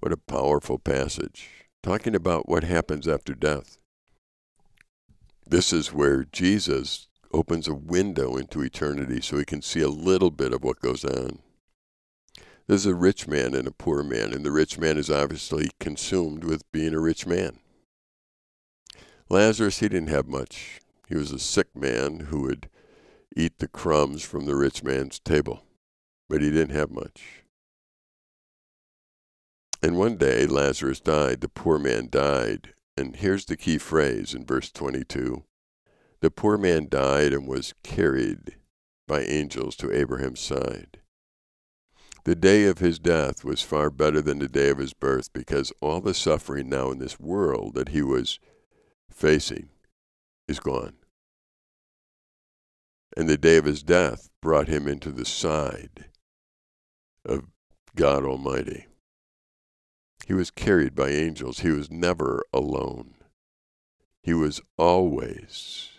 What 0.00 0.12
a 0.12 0.16
powerful 0.16 0.78
passage, 0.78 1.48
talking 1.82 2.14
about 2.14 2.48
what 2.48 2.64
happens 2.64 3.08
after 3.08 3.34
death. 3.34 3.78
This 5.46 5.72
is 5.72 5.92
where 5.92 6.24
Jesus 6.24 7.08
opens 7.32 7.68
a 7.68 7.74
window 7.74 8.36
into 8.36 8.62
eternity 8.62 9.20
so 9.20 9.36
we 9.36 9.44
can 9.44 9.62
see 9.62 9.80
a 9.80 9.88
little 9.88 10.30
bit 10.30 10.52
of 10.52 10.62
what 10.62 10.80
goes 10.80 11.04
on. 11.04 11.40
There's 12.66 12.86
a 12.86 12.94
rich 12.94 13.28
man 13.28 13.54
and 13.54 13.68
a 13.68 13.72
poor 13.72 14.02
man, 14.02 14.32
and 14.32 14.44
the 14.44 14.50
rich 14.50 14.78
man 14.78 14.96
is 14.96 15.10
obviously 15.10 15.70
consumed 15.80 16.44
with 16.44 16.70
being 16.72 16.94
a 16.94 17.00
rich 17.00 17.26
man. 17.26 17.58
Lazarus, 19.28 19.80
he 19.80 19.88
didn't 19.88 20.08
have 20.08 20.26
much. 20.26 20.80
He 21.08 21.16
was 21.16 21.30
a 21.30 21.38
sick 21.38 21.74
man 21.74 22.20
who 22.30 22.42
would 22.42 22.70
eat 23.36 23.58
the 23.58 23.68
crumbs 23.68 24.22
from 24.22 24.46
the 24.46 24.54
rich 24.54 24.82
man's 24.82 25.18
table, 25.18 25.64
but 26.28 26.40
he 26.40 26.50
didn't 26.50 26.74
have 26.74 26.90
much. 26.90 27.43
And 29.84 29.98
one 29.98 30.16
day 30.16 30.46
Lazarus 30.46 30.98
died, 30.98 31.42
the 31.42 31.48
poor 31.50 31.78
man 31.78 32.08
died. 32.08 32.72
And 32.96 33.16
here's 33.16 33.44
the 33.44 33.54
key 33.54 33.76
phrase 33.76 34.32
in 34.32 34.46
verse 34.46 34.72
22 34.72 35.44
The 36.20 36.30
poor 36.30 36.56
man 36.56 36.88
died 36.88 37.34
and 37.34 37.46
was 37.46 37.74
carried 37.82 38.56
by 39.06 39.20
angels 39.20 39.76
to 39.76 39.92
Abraham's 39.92 40.40
side. 40.40 41.00
The 42.24 42.34
day 42.34 42.64
of 42.64 42.78
his 42.78 42.98
death 42.98 43.44
was 43.44 43.60
far 43.60 43.90
better 43.90 44.22
than 44.22 44.38
the 44.38 44.48
day 44.48 44.70
of 44.70 44.78
his 44.78 44.94
birth 44.94 45.30
because 45.34 45.70
all 45.82 46.00
the 46.00 46.14
suffering 46.14 46.70
now 46.70 46.90
in 46.90 46.98
this 46.98 47.20
world 47.20 47.74
that 47.74 47.90
he 47.90 48.00
was 48.00 48.38
facing 49.10 49.68
is 50.48 50.60
gone. 50.60 50.94
And 53.18 53.28
the 53.28 53.36
day 53.36 53.58
of 53.58 53.66
his 53.66 53.82
death 53.82 54.30
brought 54.40 54.68
him 54.68 54.88
into 54.88 55.12
the 55.12 55.26
side 55.26 56.06
of 57.26 57.44
God 57.94 58.24
Almighty. 58.24 58.86
He 60.26 60.32
was 60.32 60.50
carried 60.50 60.94
by 60.94 61.10
angels. 61.10 61.60
He 61.60 61.70
was 61.70 61.90
never 61.90 62.44
alone. 62.52 63.14
He 64.22 64.32
was 64.32 64.60
always 64.78 65.90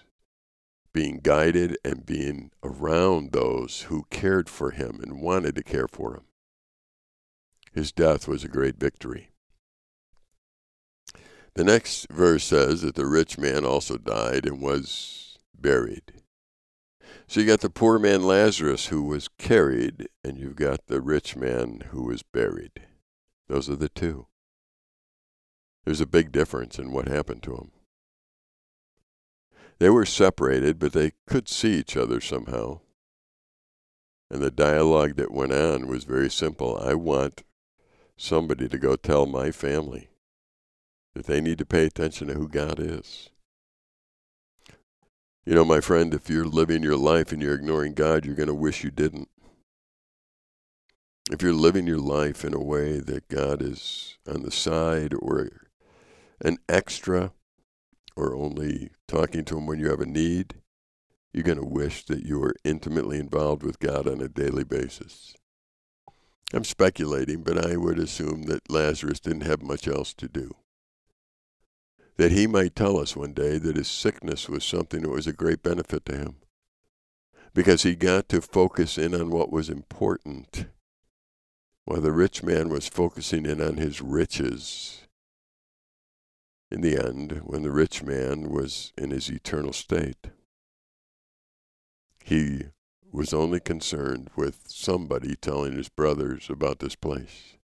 being 0.94 1.20
guided 1.22 1.78
and 1.84 2.06
being 2.06 2.52
around 2.64 3.32
those 3.32 3.84
who 3.84 4.08
cared 4.10 4.50
for 4.50 4.72
him 4.72 5.00
and 5.02 5.22
wanted 5.22 5.56
to 5.56 5.64
care 5.64 5.88
for 5.88 6.16
him. 6.16 6.24
His 7.74 7.92
death 7.92 8.28
was 8.28 8.44
a 8.44 8.48
great 8.48 8.78
victory. 8.78 9.32
The 11.54 11.64
next 11.64 12.08
verse 12.10 12.46
says 12.46 12.82
that 12.82 12.96
the 12.96 13.06
rich 13.06 13.38
man 13.38 13.66
also 13.66 13.98
died 13.98 14.46
and 14.46 14.62
was 14.62 15.38
buried. 15.54 16.14
So 17.28 17.42
you 17.42 17.46
got 17.46 17.62
the 17.62 17.70
poor 17.70 18.00
man 18.00 18.24
Lazarus 18.24 18.88
who 18.88 19.04
was 19.04 19.28
carried, 19.38 20.08
and 20.24 20.38
you've 20.38 20.56
got 20.56 20.88
the 20.88 21.02
rich 21.02 21.36
man 21.36 21.84
who 21.90 22.04
was 22.04 22.24
buried. 22.24 22.88
Those 23.48 23.70
are 23.70 23.76
the 23.76 23.90
two. 23.90 24.28
There's 25.86 26.02
a 26.02 26.08
big 26.08 26.32
difference 26.32 26.80
in 26.80 26.92
what 26.92 27.08
happened 27.08 27.44
to 27.44 27.56
them. 27.56 27.72
They 29.78 29.90
were 29.90 30.06
separated, 30.06 30.80
but 30.80 30.94
they 30.94 31.12
could 31.28 31.48
see 31.48 31.74
each 31.74 31.96
other 31.98 32.22
somehow. 32.22 32.80
And 34.32 34.42
the 34.42 34.52
dialogue 34.52 35.16
that 35.18 35.32
went 35.32 35.52
on 35.52 35.88
was 35.88 36.06
very 36.06 36.30
simple. 36.32 36.78
I 36.78 36.96
want 36.96 37.44
somebody 38.18 38.68
to 38.68 38.78
go 38.78 38.96
tell 38.96 39.26
my 39.26 39.52
family 39.52 40.10
that 41.14 41.28
they 41.28 41.42
need 41.42 41.58
to 41.60 41.66
pay 41.66 41.86
attention 41.86 42.28
to 42.28 42.34
who 42.34 42.48
God 42.48 42.80
is. 42.80 43.30
You 45.46 45.54
know, 45.54 45.66
my 45.66 45.80
friend, 45.80 46.14
if 46.14 46.30
you're 46.30 46.46
living 46.46 46.82
your 46.82 46.98
life 46.98 47.32
and 47.32 47.42
you're 47.42 47.54
ignoring 47.54 47.94
God, 47.94 48.26
you're 48.26 48.34
going 48.34 48.48
to 48.48 48.56
wish 48.56 48.84
you 48.84 48.90
didn't 48.90 49.30
if 51.32 51.42
you're 51.42 51.54
living 51.54 51.88
your 51.88 52.00
life 52.00 52.46
in 52.46 52.54
a 52.54 52.62
way 52.62 53.00
that 53.00 53.28
God 53.30 53.62
is 53.62 54.18
on 54.28 54.44
the 54.44 54.52
side 54.52 55.14
or 55.18 55.50
an 56.44 56.58
extra 56.70 57.32
or 58.16 58.36
only 58.36 58.92
talking 59.08 59.44
to 59.46 59.58
Him 59.58 59.66
when 59.66 59.80
you 59.80 59.90
have 59.90 60.02
a 60.02 60.06
need, 60.06 60.56
you're 61.34 61.44
going 61.44 61.58
to 61.58 61.66
wish 61.66 62.06
that 62.06 62.24
you 62.24 62.40
were 62.40 62.56
intimately 62.64 63.18
involved 63.18 63.64
with 63.64 63.80
God 63.80 64.08
on 64.08 64.22
a 64.22 64.28
daily 64.28 64.64
basis. 64.64 65.36
I'm 66.54 66.64
speculating, 66.64 67.42
but 67.42 67.66
I 67.66 67.76
would 67.76 67.98
assume 67.98 68.44
that 68.44 68.70
Lazarus 68.70 69.20
didn't 69.20 69.42
have 69.42 69.64
much 69.64 69.88
else 69.88 70.14
to 70.14 70.28
do. 70.28 70.52
That 72.18 72.32
he 72.32 72.46
might 72.48 72.76
tell 72.76 72.98
us 72.98 73.16
one 73.16 73.34
day 73.34 73.58
that 73.58 73.76
his 73.76 73.90
sickness 73.90 74.48
was 74.48 74.64
something 74.64 75.02
that 75.02 75.10
was 75.10 75.28
a 75.28 75.34
great 75.34 75.64
benefit 75.64 76.06
to 76.06 76.16
him. 76.16 76.36
Because 77.54 77.84
he 77.84 77.96
got 77.96 78.30
to 78.30 78.42
focus 78.42 78.98
in 78.98 79.16
on 79.16 79.32
what 79.32 79.52
was 79.52 79.70
important 79.70 80.68
while 81.86 82.02
the 82.02 82.12
rich 82.12 82.44
man 82.44 82.70
was 82.70 82.88
focusing 82.88 83.46
in 83.46 83.62
on 83.62 83.78
his 83.78 84.02
riches. 84.02 85.04
In 86.72 86.82
the 86.82 86.98
end, 86.98 87.42
when 87.46 87.62
the 87.62 87.72
rich 87.72 88.04
man 88.04 88.50
was 88.50 88.92
in 88.98 89.12
his 89.12 89.30
eternal 89.30 89.72
state, 89.72 90.28
he 92.24 92.64
was 93.12 93.34
only 93.34 93.60
concerned 93.60 94.32
with 94.36 94.64
somebody 94.68 95.36
telling 95.36 95.74
his 95.74 95.90
brothers 95.90 96.50
about 96.50 96.80
this 96.80 96.96
place. 96.96 97.56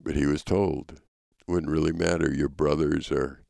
But 0.00 0.16
he 0.16 0.26
was 0.26 0.42
told, 0.42 1.00
it 1.38 1.50
wouldn't 1.50 1.70
really 1.70 1.92
matter. 1.92 2.34
Your 2.34 2.48
brothers 2.48 3.12
are 3.12 3.44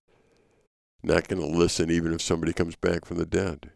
not 1.03 1.29
going 1.29 1.41
to 1.41 1.59
listen 1.59 1.91
even 1.91 2.13
if 2.13 2.21
somebody 2.21 2.53
comes 2.53 2.77
back 2.77 3.07
from 3.07 3.17
the 3.17 3.27
dead. 3.27 3.71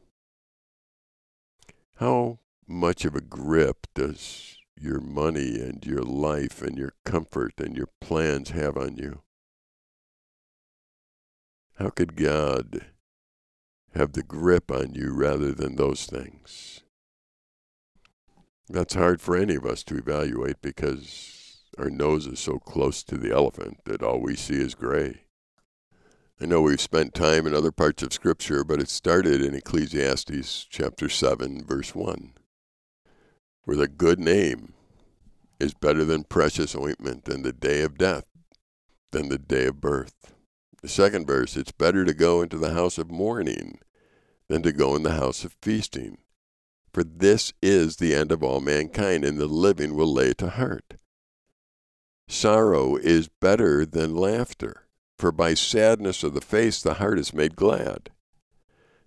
How 1.96 2.38
much 2.68 3.06
of 3.06 3.16
a 3.16 3.22
grip 3.22 3.86
does 3.94 4.58
your 4.80 5.00
money 5.00 5.60
and 5.60 5.84
your 5.84 6.02
life 6.02 6.62
and 6.62 6.76
your 6.76 6.92
comfort 7.04 7.54
and 7.58 7.76
your 7.76 7.88
plans 8.00 8.50
have 8.50 8.76
on 8.76 8.96
you? 8.96 9.22
How 11.78 11.90
could 11.90 12.16
God 12.16 12.86
have 13.94 14.12
the 14.12 14.22
grip 14.22 14.70
on 14.70 14.94
you 14.94 15.14
rather 15.14 15.52
than 15.52 15.76
those 15.76 16.06
things? 16.06 16.82
That's 18.68 18.94
hard 18.94 19.20
for 19.20 19.36
any 19.36 19.54
of 19.54 19.64
us 19.64 19.84
to 19.84 19.96
evaluate 19.96 20.60
because 20.60 21.62
our 21.78 21.90
nose 21.90 22.26
is 22.26 22.40
so 22.40 22.58
close 22.58 23.02
to 23.04 23.16
the 23.16 23.32
elephant 23.32 23.78
that 23.84 24.02
all 24.02 24.20
we 24.20 24.34
see 24.34 24.56
is 24.56 24.74
gray. 24.74 25.22
I 26.40 26.46
know 26.46 26.62
we've 26.62 26.80
spent 26.80 27.14
time 27.14 27.46
in 27.46 27.54
other 27.54 27.72
parts 27.72 28.02
of 28.02 28.12
Scripture, 28.12 28.64
but 28.64 28.80
it 28.80 28.88
started 28.88 29.40
in 29.40 29.54
Ecclesiastes 29.54 30.66
chapter 30.68 31.08
7, 31.08 31.64
verse 31.64 31.94
1, 31.94 32.32
where 33.66 33.76
the 33.76 33.88
good 33.88 34.18
name 34.18 34.72
is 35.60 35.74
better 35.74 36.04
than 36.04 36.24
precious 36.24 36.74
ointment, 36.74 37.28
and 37.28 37.44
the 37.44 37.52
day 37.52 37.82
of 37.82 37.98
death 37.98 38.24
than 39.10 39.28
the 39.28 39.38
day 39.38 39.66
of 39.66 39.80
birth. 39.80 40.34
The 40.82 40.88
second 40.88 41.26
verse, 41.26 41.56
it's 41.56 41.72
better 41.72 42.04
to 42.04 42.14
go 42.14 42.42
into 42.42 42.58
the 42.58 42.72
house 42.72 42.96
of 42.96 43.10
mourning 43.10 43.80
than 44.48 44.62
to 44.62 44.72
go 44.72 44.94
in 44.94 45.02
the 45.02 45.14
house 45.14 45.44
of 45.44 45.56
feasting. 45.60 46.18
For 46.92 47.02
this 47.02 47.52
is 47.60 47.96
the 47.96 48.14
end 48.14 48.30
of 48.30 48.42
all 48.42 48.60
mankind, 48.60 49.24
and 49.24 49.36
the 49.36 49.46
living 49.46 49.96
will 49.96 50.12
lay 50.12 50.32
to 50.34 50.50
heart. 50.50 50.94
Sorrow 52.28 52.96
is 52.96 53.28
better 53.40 53.84
than 53.84 54.14
laughter, 54.14 54.86
for 55.18 55.32
by 55.32 55.54
sadness 55.54 56.22
of 56.22 56.34
the 56.34 56.40
face 56.40 56.80
the 56.80 56.94
heart 56.94 57.18
is 57.18 57.34
made 57.34 57.56
glad. 57.56 58.10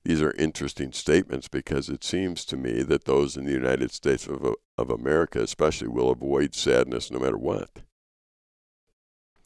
These 0.09 0.23
are 0.23 0.33
interesting 0.39 0.91
statements 0.91 1.47
because 1.47 1.87
it 1.87 2.03
seems 2.03 2.43
to 2.45 2.57
me 2.57 2.81
that 2.81 3.05
those 3.05 3.37
in 3.37 3.45
the 3.45 3.51
United 3.51 3.91
States 3.91 4.25
of, 4.25 4.55
of 4.75 4.89
America, 4.89 5.39
especially, 5.39 5.87
will 5.87 6.09
avoid 6.09 6.55
sadness 6.55 7.11
no 7.11 7.19
matter 7.19 7.37
what. 7.37 7.83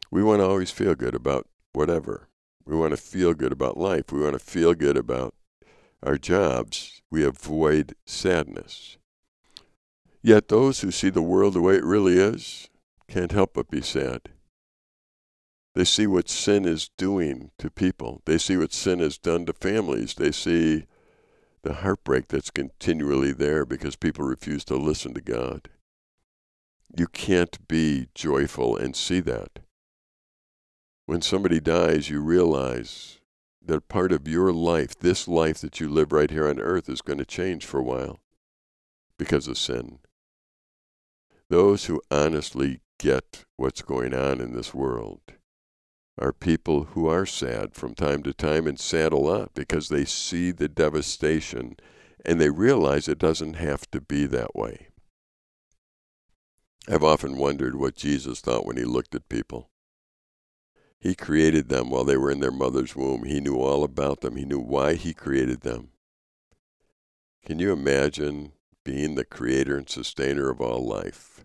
We 0.10 0.24
want 0.24 0.39
to 0.39 0.48
always 0.48 0.72
feel 0.72 0.96
good 0.96 1.15
about 1.15 1.50
whatever. 1.74 2.29
We 2.65 2.77
want 2.77 2.91
to 2.91 2.98
feel 2.98 3.34
good 3.34 3.51
about 3.51 3.75
life. 3.75 4.10
We 4.13 4.22
want 4.22 4.36
to 4.36 4.39
feel 4.39 4.74
good 4.74 4.96
about 4.96 5.36
our 6.01 6.17
jobs. 6.17 7.01
We 7.12 7.25
avoid 7.25 7.96
sadness. 8.05 8.98
Yet 10.22 10.48
those 10.48 10.79
who 10.79 10.91
see 10.91 11.10
the 11.10 11.22
world 11.22 11.55
the 11.55 11.62
way 11.62 11.75
it 11.75 11.84
really 11.84 12.17
is 12.17 12.70
can't 13.10 13.34
help 13.34 13.55
but 13.55 13.70
be 13.70 13.82
sad. 13.82 14.29
They 15.75 15.86
see 15.86 16.06
what 16.06 16.30
sin 16.30 16.65
is 16.65 16.89
doing 16.98 17.51
to 17.58 17.72
people. 17.72 18.22
They 18.25 18.38
see 18.38 18.58
what 18.58 18.74
sin 18.74 19.00
has 19.00 19.18
done 19.18 19.46
to 19.48 19.53
families. 19.53 20.13
They 20.13 20.32
see 20.32 20.86
the 21.63 21.74
heartbreak 21.74 22.27
that's 22.27 22.51
continually 22.51 23.32
there 23.32 23.65
because 23.65 23.96
people 23.96 24.25
refuse 24.25 24.63
to 24.65 24.75
listen 24.75 25.13
to 25.15 25.22
God. 25.22 25.70
You 26.96 27.08
can't 27.08 27.68
be 27.68 28.10
joyful 28.13 28.77
and 28.77 28.96
see 28.96 29.20
that 29.22 29.60
when 31.06 31.22
somebody 31.22 31.60
dies, 31.60 32.10
you 32.10 32.22
realize 32.22 33.20
that 33.65 33.88
part 33.88 34.12
of 34.12 34.27
your 34.27 34.53
life, 34.53 34.98
this 34.98 35.27
life 35.27 35.60
that 35.60 35.80
you 35.80 35.89
live 35.89 36.12
right 36.12 36.30
here 36.30 36.48
on 36.48 36.60
earth, 36.60 36.89
is 36.89 37.01
going 37.01 37.20
to 37.20 37.25
change 37.25 37.65
for 37.65 37.80
a 37.80 37.84
while 37.84 38.20
because 39.18 39.48
of 39.48 39.58
sin. 39.58 40.00
Those 41.50 41.86
who 41.86 42.01
honestly 42.10 42.82
get 42.98 43.44
what's 43.58 43.82
going 43.82 44.13
on 44.13 44.39
in 44.39 44.53
this 44.53 44.74
world 44.74 45.22
are 46.17 46.33
people 46.33 46.85
who 46.85 47.07
are 47.07 47.25
sad 47.25 47.74
from 47.74 47.96
time 47.96 48.24
to 48.24 48.33
time 48.33 48.68
and 48.68 48.79
sad 48.79 49.14
a 49.14 49.18
lot 49.18 49.53
because 49.53 49.90
they 49.90 50.05
see 50.05 50.51
the 50.51 50.68
devastation 50.68 51.75
and 52.25 52.40
they 52.40 52.50
realize 52.50 53.07
it 53.07 53.20
doesn't 53.20 53.55
have 53.55 53.90
to 53.92 54.00
be 54.00 54.25
that 54.27 54.55
way. 54.55 54.88
I've 56.88 57.03
often 57.03 57.38
wondered 57.38 57.75
what 57.75 57.96
Jesus 57.96 58.42
thought 58.42 58.66
when 58.66 58.77
he 58.77 58.83
looked 58.83 59.16
at 59.16 59.29
people. 59.29 59.70
He 61.03 61.16
created 61.16 61.68
them 61.68 61.90
while 61.90 62.05
they 62.05 62.16
were 62.16 62.31
in 62.31 62.40
their 62.40 62.50
mother's 62.50 62.96
womb. 62.96 63.25
He 63.25 63.42
knew 63.42 63.57
all 63.57 63.83
about 63.83 64.22
them. 64.22 64.38
He 64.38 64.46
knew 64.46 64.61
why 64.61 64.94
He 64.94 65.14
created 65.14 65.59
them. 65.59 65.90
Can 67.46 67.59
you 67.59 67.74
imagine 67.74 68.53
being 68.85 69.16
the 69.16 69.25
creator 69.25 69.77
and 69.77 69.90
sustainer 69.90 70.50
of 70.50 70.61
all 70.61 70.88
life? 70.88 71.44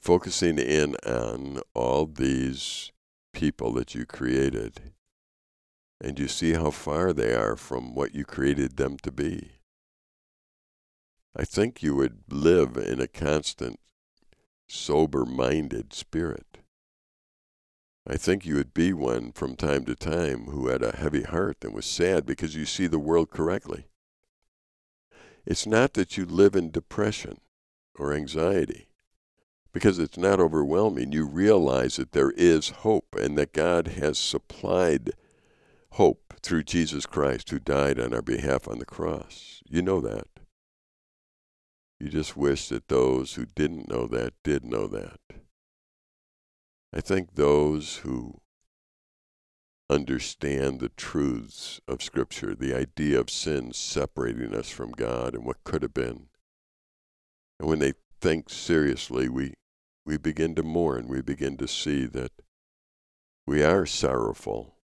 Focusing 0.00 0.58
in 0.58 0.96
on 1.06 1.60
all 1.74 2.06
these 2.06 2.90
people 3.34 3.72
that 3.74 3.94
you 3.94 4.06
created, 4.06 4.92
and 6.00 6.18
you 6.18 6.28
see 6.28 6.54
how 6.54 6.70
far 6.70 7.12
they 7.12 7.34
are 7.34 7.56
from 7.56 7.94
what 7.94 8.14
you 8.14 8.24
created 8.24 8.76
them 8.76 8.96
to 8.98 9.12
be. 9.12 9.52
I 11.36 11.44
think 11.44 11.82
you 11.82 11.94
would 11.96 12.22
live 12.30 12.76
in 12.76 13.00
a 13.00 13.08
constant, 13.08 13.80
sober 14.68 15.26
minded 15.26 15.92
spirit. 15.92 16.58
I 18.06 18.16
think 18.16 18.46
you 18.46 18.54
would 18.54 18.72
be 18.72 18.92
one 18.92 19.32
from 19.32 19.56
time 19.56 19.84
to 19.86 19.96
time 19.96 20.44
who 20.44 20.68
had 20.68 20.82
a 20.82 20.96
heavy 20.96 21.22
heart 21.22 21.58
and 21.62 21.74
was 21.74 21.86
sad 21.86 22.24
because 22.24 22.54
you 22.54 22.66
see 22.66 22.86
the 22.86 22.98
world 22.98 23.30
correctly. 23.30 23.86
It's 25.46 25.66
not 25.66 25.94
that 25.94 26.16
you 26.16 26.24
live 26.24 26.54
in 26.54 26.70
depression 26.70 27.40
or 27.98 28.12
anxiety, 28.12 28.88
because 29.74 29.98
it's 29.98 30.16
not 30.16 30.38
overwhelming. 30.38 31.10
You 31.10 31.26
realize 31.26 31.96
that 31.96 32.12
there 32.12 32.30
is 32.30 32.70
hope 32.70 33.16
and 33.20 33.36
that 33.36 33.52
God 33.52 33.88
has 33.88 34.16
supplied 34.18 35.10
hope 35.90 36.34
through 36.40 36.62
Jesus 36.62 37.06
Christ 37.06 37.50
who 37.50 37.58
died 37.58 37.98
on 37.98 38.14
our 38.14 38.22
behalf 38.22 38.68
on 38.68 38.78
the 38.78 38.86
cross. 38.86 39.62
You 39.68 39.82
know 39.82 40.00
that. 40.00 40.28
You 41.98 42.08
just 42.08 42.36
wish 42.36 42.68
that 42.68 42.86
those 42.86 43.34
who 43.34 43.46
didn't 43.46 43.90
know 43.90 44.06
that 44.06 44.34
did 44.44 44.64
know 44.64 44.86
that. 44.86 45.18
I 46.92 47.00
think 47.00 47.34
those 47.34 47.96
who 47.96 48.40
understand 49.90 50.78
the 50.78 50.90
truths 50.90 51.80
of 51.88 52.00
Scripture, 52.00 52.54
the 52.54 52.74
idea 52.74 53.18
of 53.18 53.28
sin 53.28 53.72
separating 53.72 54.54
us 54.54 54.70
from 54.70 54.92
God 54.92 55.34
and 55.34 55.44
what 55.44 55.64
could 55.64 55.82
have 55.82 55.94
been, 55.94 56.28
and 57.58 57.68
when 57.68 57.80
they 57.80 57.94
think 58.20 58.48
seriously, 58.48 59.28
we, 59.28 59.54
we 60.04 60.16
begin 60.16 60.54
to 60.54 60.62
mourn, 60.62 61.08
we 61.08 61.22
begin 61.22 61.56
to 61.56 61.68
see 61.68 62.06
that 62.06 62.32
we 63.46 63.62
are 63.62 63.86
sorrowful. 63.86 64.76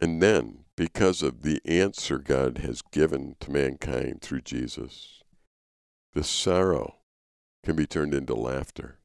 And 0.00 0.22
then, 0.22 0.64
because 0.76 1.22
of 1.22 1.42
the 1.42 1.60
answer 1.64 2.18
God 2.18 2.58
has 2.58 2.82
given 2.82 3.36
to 3.40 3.50
mankind 3.50 4.20
through 4.20 4.40
Jesus, 4.40 5.22
the 6.12 6.24
sorrow 6.24 6.96
can 7.62 7.76
be 7.76 7.86
turned 7.86 8.14
into 8.14 8.34
laughter. 8.34 8.98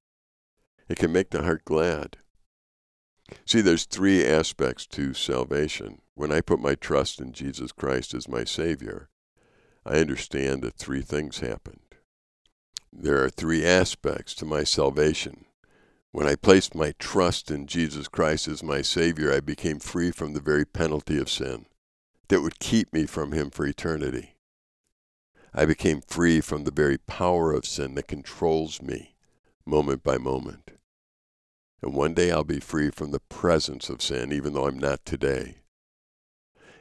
It 0.89 0.97
can 0.97 1.11
make 1.11 1.29
the 1.29 1.43
heart 1.43 1.65
glad. 1.65 2.17
See, 3.45 3.61
there's 3.61 3.85
three 3.85 4.25
aspects 4.25 4.87
to 4.87 5.13
salvation. 5.13 6.01
When 6.15 6.31
I 6.31 6.41
put 6.41 6.59
my 6.59 6.75
trust 6.75 7.19
in 7.19 7.33
Jesus 7.33 7.71
Christ 7.71 8.13
as 8.13 8.27
my 8.27 8.43
Savior, 8.43 9.09
I 9.85 9.99
understand 9.99 10.63
that 10.63 10.75
three 10.75 11.01
things 11.01 11.39
happened. 11.39 11.86
There 12.91 13.23
are 13.23 13.29
three 13.29 13.65
aspects 13.65 14.33
to 14.35 14.45
my 14.45 14.63
salvation. 14.63 15.45
When 16.11 16.27
I 16.27 16.35
placed 16.35 16.73
my 16.73 16.93
trust 16.97 17.51
in 17.51 17.67
Jesus 17.67 18.07
Christ 18.07 18.47
as 18.47 18.63
my 18.63 18.81
Savior, 18.81 19.31
I 19.31 19.39
became 19.39 19.79
free 19.79 20.11
from 20.11 20.33
the 20.33 20.39
very 20.39 20.65
penalty 20.65 21.19
of 21.19 21.29
sin 21.29 21.65
that 22.29 22.41
would 22.41 22.59
keep 22.59 22.91
me 22.93 23.05
from 23.05 23.33
Him 23.33 23.49
for 23.49 23.65
eternity. 23.65 24.35
I 25.53 25.65
became 25.65 26.01
free 26.01 26.41
from 26.41 26.63
the 26.63 26.71
very 26.71 26.97
power 26.97 27.51
of 27.51 27.65
sin 27.65 27.95
that 27.95 28.07
controls 28.07 28.81
me 28.81 29.15
moment 29.65 30.03
by 30.03 30.17
moment. 30.17 30.71
And 31.81 31.93
one 31.93 32.13
day 32.13 32.31
I'll 32.31 32.43
be 32.43 32.59
free 32.59 32.89
from 32.89 33.11
the 33.11 33.19
presence 33.19 33.89
of 33.89 34.01
sin, 34.01 34.31
even 34.31 34.53
though 34.53 34.67
I'm 34.67 34.79
not 34.79 35.05
today. 35.05 35.57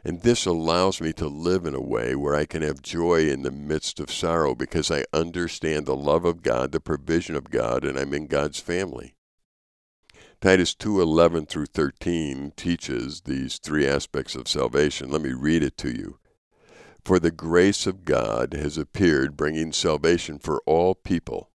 And 0.07 0.23
this 0.23 0.47
allows 0.47 1.01
me 1.01 1.13
to 1.15 1.27
live 1.27 1.67
in 1.67 1.75
a 1.75 1.81
way 1.81 2.15
where 2.15 2.37
I 2.37 2.45
can 2.45 2.63
have 2.63 2.81
joy 2.81 3.29
in 3.29 3.43
the 3.43 3.51
midst 3.51 3.99
of 3.99 4.09
sorrow 4.09 4.55
because 4.55 4.89
I 4.89 5.05
understand 5.13 5.85
the 5.85 5.97
love 5.97 6.25
of 6.25 6.45
God, 6.45 6.71
the 6.71 6.79
provision 6.79 7.35
of 7.35 7.51
God, 7.51 7.85
and 7.85 7.99
I'm 7.99 8.15
in 8.15 8.29
God's 8.29 8.61
family. 8.61 9.17
Titus 10.41 10.77
2:11 10.77 11.47
through 11.47 11.67
13 11.67 12.53
teaches 12.55 13.23
these 13.23 13.59
three 13.59 13.85
aspects 13.85 14.37
of 14.37 14.47
salvation. 14.47 15.11
Let 15.11 15.23
me 15.23 15.33
read 15.33 15.65
it 15.65 15.77
to 15.79 15.91
you. 15.91 16.21
For 17.05 17.19
the 17.19 17.33
grace 17.33 17.85
of 17.85 18.05
God 18.05 18.55
has 18.55 18.79
appeared, 18.79 19.37
bringing 19.37 19.73
salvation 19.73 20.39
for 20.39 20.63
all 20.67 20.95
people 20.95 21.51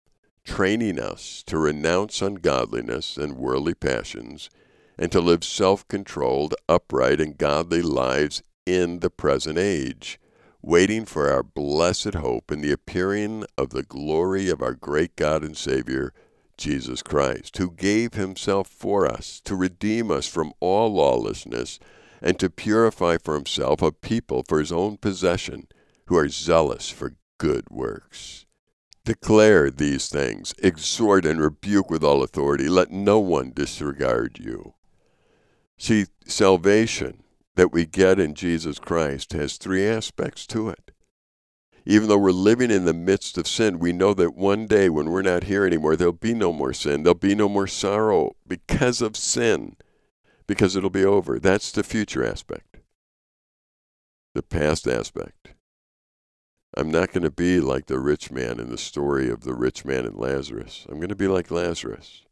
training 0.45 1.01
us 1.01 1.43
to 1.47 1.57
renounce 1.57 2.21
ungodliness 2.21 3.17
and 3.17 3.35
worldly 3.35 3.73
passions, 3.73 4.49
and 4.97 5.11
to 5.11 5.21
live 5.21 5.43
self 5.43 5.87
controlled, 5.87 6.55
upright, 6.67 7.21
and 7.21 7.37
godly 7.37 7.81
lives 7.81 8.41
in 8.65 8.99
the 8.99 9.09
present 9.09 9.57
age, 9.57 10.19
waiting 10.61 11.05
for 11.05 11.29
our 11.29 11.43
blessed 11.43 12.15
hope 12.15 12.51
in 12.51 12.61
the 12.61 12.71
appearing 12.71 13.45
of 13.57 13.69
the 13.69 13.83
glory 13.83 14.49
of 14.49 14.61
our 14.61 14.73
great 14.73 15.15
God 15.15 15.43
and 15.43 15.55
Savior, 15.55 16.13
Jesus 16.57 17.03
Christ, 17.03 17.57
who 17.57 17.71
gave 17.71 18.15
himself 18.15 18.67
for 18.67 19.05
us 19.05 19.39
to 19.45 19.55
redeem 19.55 20.09
us 20.11 20.27
from 20.27 20.53
all 20.59 20.93
lawlessness 20.93 21.79
and 22.21 22.39
to 22.39 22.49
purify 22.49 23.17
for 23.17 23.35
himself 23.35 23.81
a 23.81 23.91
people 23.91 24.43
for 24.47 24.59
his 24.59 24.71
own 24.71 24.97
possession 24.97 25.67
who 26.07 26.17
are 26.17 26.29
zealous 26.29 26.89
for 26.89 27.15
good 27.37 27.65
works. 27.69 28.45
Declare 29.05 29.71
these 29.71 30.09
things, 30.09 30.53
exhort 30.61 31.25
and 31.25 31.39
rebuke 31.39 31.89
with 31.89 32.03
all 32.03 32.23
authority. 32.23 32.67
Let 32.67 32.91
no 32.91 33.19
one 33.19 33.51
disregard 33.55 34.39
you. 34.39 34.73
See, 35.77 36.05
salvation 36.25 37.23
that 37.55 37.71
we 37.71 37.85
get 37.85 38.19
in 38.19 38.33
Jesus 38.33 38.79
Christ 38.79 39.33
has 39.33 39.57
three 39.57 39.85
aspects 39.85 40.45
to 40.47 40.69
it. 40.69 40.91
Even 41.85 42.09
though 42.09 42.17
we're 42.17 42.31
living 42.31 42.69
in 42.69 42.85
the 42.85 42.93
midst 42.93 43.37
of 43.37 43.47
sin, 43.47 43.79
we 43.79 43.93
know 43.93 44.13
that 44.13 44.35
one 44.35 44.67
day 44.67 44.89
when 44.89 45.09
we're 45.09 45.21
not 45.21 45.45
here 45.45 45.65
anymore, 45.65 45.95
there'll 45.95 46.11
be 46.11 46.33
no 46.33 46.51
more 46.51 46.73
sin. 46.73 47.03
There'll 47.03 47.15
be 47.15 47.35
no 47.35 47.47
more 47.47 47.67
sorrow 47.67 48.35
because 48.45 49.01
of 49.01 49.15
sin, 49.15 49.77
because 50.47 50.75
it'll 50.75 50.89
be 50.89 51.05
over. 51.05 51.39
That's 51.39 51.71
the 51.71 51.83
future 51.83 52.25
aspect. 52.25 52.77
The 54.33 54.43
past 54.43 54.87
aspect 54.87 55.53
I'm 56.75 56.91
not 56.91 57.11
going 57.11 57.23
to 57.23 57.31
be 57.31 57.59
like 57.59 57.87
the 57.87 57.99
rich 57.99 58.29
man 58.29 58.59
in 58.59 58.69
the 58.69 58.77
story 58.77 59.29
of 59.29 59.41
the 59.41 59.55
rich 59.55 59.83
man 59.83 60.05
and 60.05 60.15
Lazarus. 60.15 60.85
I'm 60.89 60.97
going 60.97 61.09
to 61.09 61.15
be 61.15 61.27
like 61.27 61.49
Lazarus. 61.49 62.23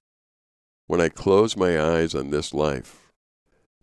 When 0.86 1.01
I 1.01 1.10
close 1.10 1.58
my 1.58 1.81
eyes 1.81 2.13
on 2.13 2.29
this 2.29 2.53
life, 2.53 3.05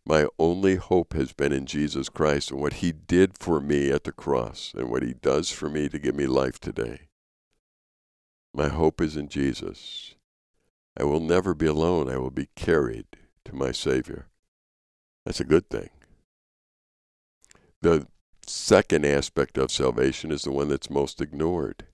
my 0.04 0.26
only 0.38 0.76
hope 0.76 1.12
has 1.12 1.32
been 1.32 1.52
in 1.52 1.66
Jesus 1.66 2.08
Christ 2.08 2.50
and 2.50 2.60
what 2.60 2.74
he 2.74 2.92
did 2.92 3.38
for 3.38 3.60
me 3.60 3.90
at 3.90 4.04
the 4.04 4.12
cross 4.12 4.72
and 4.76 4.90
what 4.90 5.02
he 5.02 5.14
does 5.14 5.50
for 5.50 5.68
me 5.68 5.88
to 5.88 5.98
give 5.98 6.14
me 6.14 6.26
life 6.26 6.58
today. 6.58 7.08
My 8.52 8.68
hope 8.68 9.00
is 9.00 9.16
in 9.16 9.28
Jesus. 9.28 10.14
I 10.98 11.04
will 11.04 11.20
never 11.20 11.54
be 11.54 11.66
alone. 11.66 12.10
I 12.10 12.18
will 12.18 12.30
be 12.30 12.48
carried 12.56 13.06
to 13.44 13.54
my 13.54 13.72
Savior. 13.72 14.26
That's 15.24 15.40
a 15.40 15.44
good 15.44 15.70
thing. 15.70 15.90
The 17.80 18.06
second 18.46 19.06
aspect 19.06 19.56
of 19.56 19.70
salvation 19.70 20.30
is 20.32 20.42
the 20.42 20.52
one 20.52 20.68
that's 20.68 20.90
most 20.90 21.20
ignored. 21.20 21.86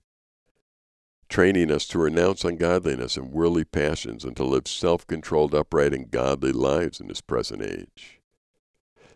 Training 1.29 1.69
us 1.69 1.85
to 1.89 1.99
renounce 1.99 2.43
ungodliness 2.43 3.15
and 3.15 3.31
worldly 3.31 3.63
passions 3.63 4.25
and 4.25 4.35
to 4.35 4.43
live 4.43 4.67
self 4.67 5.05
controlled, 5.05 5.53
upright, 5.53 5.93
and 5.93 6.09
godly 6.09 6.51
lives 6.51 6.99
in 6.99 7.07
this 7.07 7.21
present 7.21 7.61
age. 7.61 8.19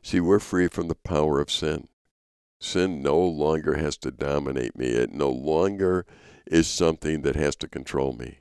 See, 0.04 0.20
we're 0.20 0.40
free 0.40 0.68
from 0.68 0.90
the 0.90 0.96
power 0.96 1.40
of 1.42 1.50
sin. 1.50 1.88
Sin 2.60 3.02
no 3.02 3.20
longer 3.20 3.76
has 3.76 3.98
to 3.98 4.12
dominate 4.12 4.78
me, 4.78 4.88
it 4.88 5.12
no 5.12 5.30
longer 5.30 6.06
is 6.46 6.68
something 6.68 7.24
that 7.24 7.36
has 7.36 7.56
to 7.58 7.68
control 7.68 8.14
me. 8.14 8.40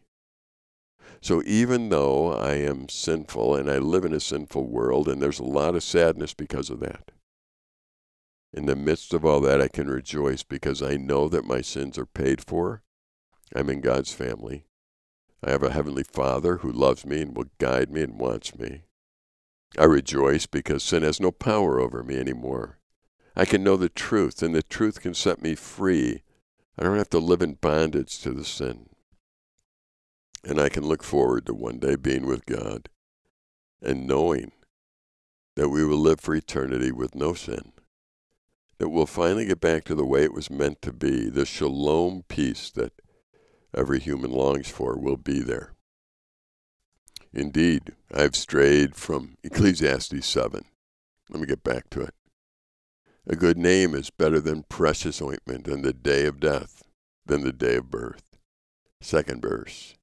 So 1.22 1.42
even 1.46 1.88
though 1.88 2.32
I 2.32 2.54
am 2.54 2.88
sinful 2.88 3.56
and 3.56 3.70
I 3.70 3.78
live 3.78 4.04
in 4.04 4.12
a 4.12 4.20
sinful 4.20 4.66
world, 4.66 5.08
and 5.08 5.22
there's 5.22 5.38
a 5.38 5.44
lot 5.44 5.74
of 5.74 5.82
sadness 5.82 6.34
because 6.34 6.68
of 6.68 6.80
that, 6.80 7.10
in 8.52 8.66
the 8.66 8.76
midst 8.76 9.14
of 9.14 9.24
all 9.24 9.40
that, 9.40 9.62
I 9.62 9.68
can 9.68 9.88
rejoice 9.88 10.42
because 10.42 10.82
I 10.82 10.96
know 10.96 11.28
that 11.28 11.46
my 11.46 11.62
sins 11.62 11.96
are 11.96 12.06
paid 12.06 12.44
for. 12.44 12.82
I'm 13.54 13.70
in 13.70 13.80
God's 13.80 14.12
family. 14.12 14.64
I 15.44 15.50
have 15.50 15.62
a 15.62 15.72
Heavenly 15.72 16.04
Father 16.04 16.58
who 16.58 16.70
loves 16.70 17.04
me 17.04 17.22
and 17.22 17.36
will 17.36 17.50
guide 17.58 17.90
me 17.90 18.02
and 18.02 18.18
wants 18.18 18.56
me. 18.56 18.82
I 19.78 19.84
rejoice 19.84 20.46
because 20.46 20.82
sin 20.82 21.02
has 21.02 21.20
no 21.20 21.32
power 21.32 21.80
over 21.80 22.02
me 22.02 22.16
anymore. 22.16 22.78
I 23.34 23.44
can 23.44 23.64
know 23.64 23.76
the 23.76 23.88
truth, 23.88 24.42
and 24.42 24.54
the 24.54 24.62
truth 24.62 25.00
can 25.00 25.14
set 25.14 25.42
me 25.42 25.54
free. 25.54 26.22
I 26.78 26.82
don't 26.82 26.98
have 26.98 27.10
to 27.10 27.18
live 27.18 27.42
in 27.42 27.54
bondage 27.54 28.20
to 28.20 28.30
the 28.32 28.44
sin. 28.44 28.90
And 30.44 30.60
I 30.60 30.68
can 30.68 30.84
look 30.84 31.02
forward 31.02 31.46
to 31.46 31.54
one 31.54 31.78
day 31.78 31.96
being 31.96 32.26
with 32.26 32.46
God 32.46 32.88
and 33.80 34.06
knowing 34.06 34.52
that 35.56 35.70
we 35.70 35.84
will 35.84 35.98
live 35.98 36.20
for 36.20 36.34
eternity 36.34 36.92
with 36.92 37.14
no 37.14 37.34
sin 37.34 37.72
that 38.82 38.88
we'll 38.88 39.06
finally 39.06 39.46
get 39.46 39.60
back 39.60 39.84
to 39.84 39.94
the 39.94 40.04
way 40.04 40.24
it 40.24 40.34
was 40.34 40.50
meant 40.50 40.82
to 40.82 40.92
be. 40.92 41.30
The 41.30 41.46
shalom 41.46 42.24
peace 42.26 42.68
that 42.72 42.92
every 43.74 44.00
human 44.00 44.30
longs 44.30 44.68
for 44.68 44.98
will 44.98 45.16
be 45.16 45.40
there. 45.40 45.72
Indeed, 47.32 47.94
I've 48.12 48.36
strayed 48.36 48.94
from 48.94 49.36
Ecclesiastes 49.42 50.26
7. 50.26 50.64
Let 51.30 51.40
me 51.40 51.46
get 51.46 51.64
back 51.64 51.88
to 51.90 52.02
it. 52.02 52.14
A 53.26 53.36
good 53.36 53.56
name 53.56 53.94
is 53.94 54.10
better 54.10 54.40
than 54.40 54.64
precious 54.64 55.22
ointment, 55.22 55.66
and 55.68 55.84
the 55.84 55.92
day 55.92 56.26
of 56.26 56.40
death 56.40 56.82
than 57.24 57.42
the 57.42 57.52
day 57.52 57.76
of 57.76 57.90
birth. 57.90 58.24
Second 59.00 59.40
verse. 59.40 59.94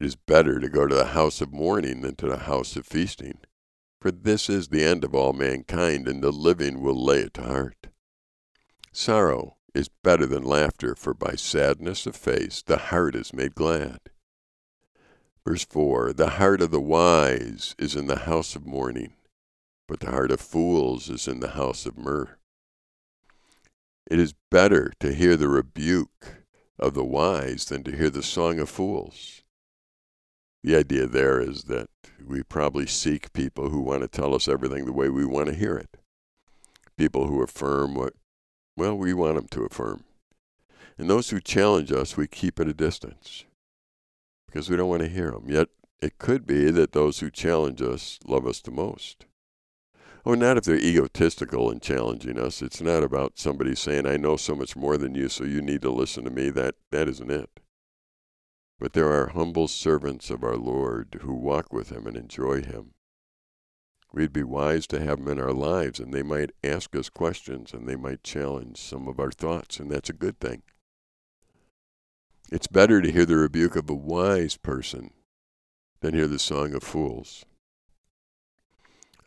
It 0.00 0.06
is 0.06 0.16
better 0.16 0.58
to 0.58 0.68
go 0.68 0.86
to 0.86 0.94
the 0.94 1.08
house 1.08 1.40
of 1.40 1.52
mourning 1.52 2.00
than 2.00 2.16
to 2.16 2.26
the 2.26 2.38
house 2.38 2.74
of 2.76 2.86
feasting, 2.86 3.38
for 4.00 4.10
this 4.10 4.48
is 4.48 4.68
the 4.68 4.82
end 4.82 5.04
of 5.04 5.14
all 5.14 5.34
mankind, 5.34 6.08
and 6.08 6.22
the 6.22 6.32
living 6.32 6.80
will 6.80 7.00
lay 7.00 7.20
it 7.20 7.34
to 7.34 7.42
heart. 7.42 7.88
Sorrow 8.92 9.56
is 9.74 9.88
better 10.02 10.26
than 10.26 10.42
laughter, 10.42 10.94
for 10.94 11.14
by 11.14 11.34
sadness 11.34 12.06
of 12.06 12.16
face 12.16 12.62
the 12.62 12.76
heart 12.76 13.14
is 13.14 13.32
made 13.32 13.54
glad. 13.54 13.98
Verse 15.46 15.64
4 15.64 16.12
The 16.12 16.30
heart 16.30 16.60
of 16.60 16.70
the 16.70 16.80
wise 16.80 17.74
is 17.78 17.94
in 17.94 18.06
the 18.06 18.20
house 18.20 18.54
of 18.54 18.66
mourning, 18.66 19.14
but 19.88 20.00
the 20.00 20.10
heart 20.10 20.30
of 20.30 20.40
fools 20.40 21.08
is 21.08 21.26
in 21.26 21.40
the 21.40 21.50
house 21.50 21.86
of 21.86 21.96
myrrh. 21.96 22.36
It 24.10 24.18
is 24.18 24.34
better 24.50 24.92
to 25.00 25.14
hear 25.14 25.36
the 25.36 25.48
rebuke 25.48 26.44
of 26.78 26.94
the 26.94 27.04
wise 27.04 27.66
than 27.66 27.84
to 27.84 27.96
hear 27.96 28.10
the 28.10 28.22
song 28.22 28.58
of 28.58 28.68
fools. 28.68 29.42
The 30.62 30.76
idea 30.76 31.06
there 31.06 31.40
is 31.40 31.64
that 31.64 31.88
we 32.26 32.42
probably 32.42 32.86
seek 32.86 33.32
people 33.32 33.70
who 33.70 33.80
want 33.80 34.02
to 34.02 34.08
tell 34.08 34.34
us 34.34 34.48
everything 34.48 34.84
the 34.84 34.92
way 34.92 35.08
we 35.08 35.24
want 35.24 35.48
to 35.48 35.54
hear 35.54 35.76
it. 35.76 35.96
People 36.96 37.28
who 37.28 37.42
affirm 37.42 37.94
what 37.94 38.14
well, 38.80 38.96
we 38.96 39.12
want 39.12 39.34
them 39.34 39.46
to 39.46 39.64
affirm. 39.64 40.04
And 40.96 41.10
those 41.10 41.28
who 41.28 41.38
challenge 41.38 41.92
us, 41.92 42.16
we 42.16 42.26
keep 42.26 42.58
at 42.58 42.66
a 42.66 42.72
distance 42.72 43.44
because 44.46 44.70
we 44.70 44.76
don't 44.76 44.88
want 44.88 45.02
to 45.02 45.08
hear 45.08 45.32
them. 45.32 45.44
Yet 45.48 45.68
it 46.00 46.16
could 46.16 46.46
be 46.46 46.70
that 46.70 46.92
those 46.92 47.20
who 47.20 47.30
challenge 47.30 47.82
us 47.82 48.18
love 48.24 48.46
us 48.46 48.60
the 48.62 48.70
most. 48.70 49.26
Oh, 50.24 50.32
not 50.32 50.56
if 50.56 50.64
they're 50.64 50.76
egotistical 50.76 51.70
and 51.70 51.82
challenging 51.82 52.38
us. 52.38 52.62
It's 52.62 52.80
not 52.80 53.02
about 53.02 53.38
somebody 53.38 53.74
saying, 53.74 54.06
I 54.06 54.16
know 54.16 54.38
so 54.38 54.54
much 54.54 54.74
more 54.74 54.96
than 54.96 55.14
you, 55.14 55.28
so 55.28 55.44
you 55.44 55.60
need 55.60 55.82
to 55.82 55.90
listen 55.90 56.24
to 56.24 56.30
me. 56.30 56.48
That, 56.48 56.76
that 56.90 57.06
isn't 57.06 57.30
it. 57.30 57.60
But 58.78 58.94
there 58.94 59.12
are 59.12 59.28
humble 59.28 59.68
servants 59.68 60.30
of 60.30 60.42
our 60.42 60.56
Lord 60.56 61.18
who 61.20 61.34
walk 61.34 61.70
with 61.70 61.92
him 61.92 62.06
and 62.06 62.16
enjoy 62.16 62.62
him. 62.62 62.92
We'd 64.12 64.32
be 64.32 64.42
wise 64.42 64.86
to 64.88 65.00
have 65.00 65.18
them 65.18 65.28
in 65.28 65.40
our 65.40 65.52
lives, 65.52 66.00
and 66.00 66.12
they 66.12 66.22
might 66.22 66.50
ask 66.64 66.96
us 66.96 67.08
questions 67.08 67.72
and 67.72 67.88
they 67.88 67.94
might 67.94 68.24
challenge 68.24 68.78
some 68.78 69.06
of 69.06 69.20
our 69.20 69.30
thoughts, 69.30 69.78
and 69.78 69.90
that's 69.90 70.10
a 70.10 70.14
good 70.14 70.40
thing. 70.40 70.62
It's 72.50 72.66
better 72.66 73.00
to 73.00 73.12
hear 73.12 73.24
the 73.24 73.36
rebuke 73.36 73.76
of 73.76 73.88
a 73.88 73.94
wise 73.94 74.56
person 74.56 75.10
than 76.00 76.14
hear 76.14 76.26
the 76.26 76.40
song 76.40 76.74
of 76.74 76.82
fools. 76.82 77.44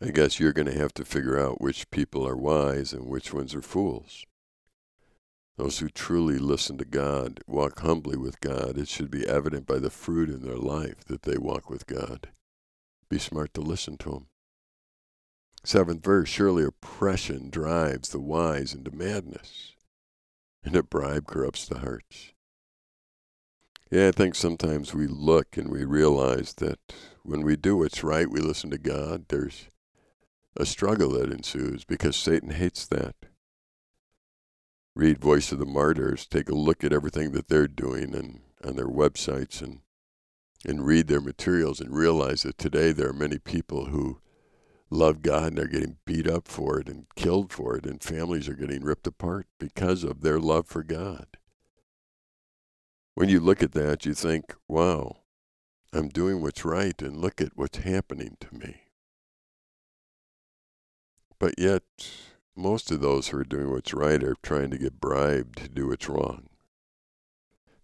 I 0.02 0.10
guess 0.10 0.38
you're 0.38 0.52
going 0.52 0.70
to 0.70 0.78
have 0.78 0.92
to 0.94 1.04
figure 1.04 1.40
out 1.40 1.62
which 1.62 1.90
people 1.90 2.28
are 2.28 2.36
wise 2.36 2.92
and 2.92 3.06
which 3.06 3.32
ones 3.32 3.54
are 3.54 3.62
fools. 3.62 4.26
Those 5.56 5.78
who 5.78 5.88
truly 5.88 6.36
listen 6.36 6.76
to 6.78 6.84
God, 6.84 7.40
walk 7.46 7.80
humbly 7.80 8.18
with 8.18 8.40
God, 8.40 8.76
it 8.76 8.88
should 8.88 9.10
be 9.10 9.26
evident 9.26 9.66
by 9.66 9.78
the 9.78 9.88
fruit 9.88 10.28
in 10.28 10.42
their 10.42 10.58
life 10.58 11.04
that 11.06 11.22
they 11.22 11.38
walk 11.38 11.70
with 11.70 11.86
God. 11.86 12.28
Be 13.08 13.18
smart 13.18 13.54
to 13.54 13.62
listen 13.62 13.96
to 13.98 14.10
them. 14.10 14.26
Seventh 15.64 16.04
verse 16.04 16.28
Surely 16.28 16.62
oppression 16.64 17.48
drives 17.48 18.10
the 18.10 18.20
wise 18.20 18.74
into 18.74 18.94
madness, 18.94 19.72
and 20.62 20.76
a 20.76 20.82
bribe 20.82 21.26
corrupts 21.26 21.66
the 21.66 21.78
hearts. 21.78 22.32
Yeah, 23.90 24.08
I 24.08 24.10
think 24.12 24.34
sometimes 24.34 24.92
we 24.92 25.06
look 25.06 25.56
and 25.56 25.70
we 25.70 25.84
realize 25.84 26.52
that 26.54 26.78
when 27.22 27.42
we 27.42 27.56
do 27.56 27.78
what's 27.78 28.04
right, 28.04 28.30
we 28.30 28.40
listen 28.40 28.70
to 28.70 28.78
God, 28.78 29.26
there's 29.28 29.68
a 30.56 30.66
struggle 30.66 31.10
that 31.12 31.32
ensues 31.32 31.84
because 31.84 32.16
Satan 32.16 32.50
hates 32.50 32.86
that. 32.86 33.14
Read 34.94 35.18
Voice 35.18 35.50
of 35.50 35.58
the 35.58 35.66
Martyrs, 35.66 36.26
take 36.26 36.48
a 36.48 36.54
look 36.54 36.84
at 36.84 36.92
everything 36.92 37.32
that 37.32 37.48
they're 37.48 37.66
doing 37.66 38.14
and 38.14 38.40
on 38.62 38.76
their 38.76 38.88
websites 38.88 39.62
and 39.62 39.80
and 40.66 40.86
read 40.86 41.08
their 41.08 41.20
materials 41.20 41.80
and 41.80 41.94
realize 41.94 42.42
that 42.42 42.56
today 42.56 42.90
there 42.90 43.10
are 43.10 43.14
many 43.14 43.38
people 43.38 43.86
who 43.86 44.18
love 44.90 45.22
God 45.22 45.48
and 45.48 45.58
they're 45.58 45.66
getting 45.66 45.96
beat 46.04 46.28
up 46.28 46.46
for 46.46 46.78
it 46.78 46.88
and 46.88 47.06
killed 47.16 47.52
for 47.52 47.76
it, 47.76 47.86
and 47.86 48.02
families 48.02 48.48
are 48.48 48.54
getting 48.54 48.82
ripped 48.82 49.06
apart 49.06 49.46
because 49.58 50.04
of 50.04 50.20
their 50.20 50.38
love 50.38 50.66
for 50.66 50.82
God. 50.82 51.26
When 53.14 53.28
you 53.28 53.40
look 53.40 53.62
at 53.62 53.72
that, 53.72 54.04
you 54.04 54.14
think, 54.14 54.54
wow, 54.68 55.18
I'm 55.92 56.08
doing 56.08 56.42
what's 56.42 56.64
right, 56.64 57.00
and 57.00 57.16
look 57.16 57.40
at 57.40 57.56
what's 57.56 57.78
happening 57.78 58.36
to 58.40 58.54
me. 58.54 58.82
But 61.38 61.54
yet, 61.58 61.82
most 62.56 62.90
of 62.90 63.00
those 63.00 63.28
who 63.28 63.38
are 63.38 63.44
doing 63.44 63.70
what's 63.70 63.94
right 63.94 64.22
are 64.22 64.36
trying 64.42 64.70
to 64.70 64.78
get 64.78 65.00
bribed 65.00 65.58
to 65.58 65.68
do 65.68 65.88
what's 65.88 66.08
wrong. 66.08 66.48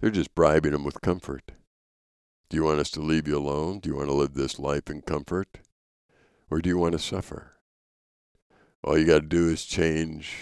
They're 0.01 0.11
just 0.11 0.35
bribing 0.35 0.73
them 0.73 0.85
with 0.85 1.01
comfort. 1.01 1.53
Do 2.49 2.57
you 2.57 2.65
want 2.65 2.81
us 2.81 2.91
to 2.93 3.01
leave 3.01 3.29
you 3.29 3.37
alone? 3.37 3.79
Do 3.79 3.91
you 3.91 3.97
want 3.97 4.09
to 4.09 4.15
live 4.15 4.35
this 4.35 4.59
life 4.59 4.89
in 4.91 5.03
comfort? 5.03 5.61
Or 6.51 6.61
do 6.61 6.69
you 6.69 6.79
want 6.79 6.93
to 6.93 6.99
suffer? 6.99 7.53
All 8.83 8.99
you 8.99 9.07
got 9.07 9.21
to 9.21 9.27
do 9.27 9.49
is 9.49 9.65
change 9.65 10.35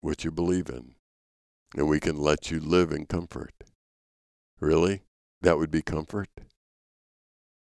what 0.00 0.24
you 0.24 0.30
believe 0.30 0.68
in, 0.68 0.94
and 1.76 1.88
we 1.88 2.00
can 2.00 2.18
let 2.18 2.50
you 2.50 2.60
live 2.60 2.92
in 2.92 3.06
comfort. 3.06 3.52
Really? 4.60 5.02
That 5.42 5.58
would 5.58 5.70
be 5.70 5.82
comfort? 5.82 6.28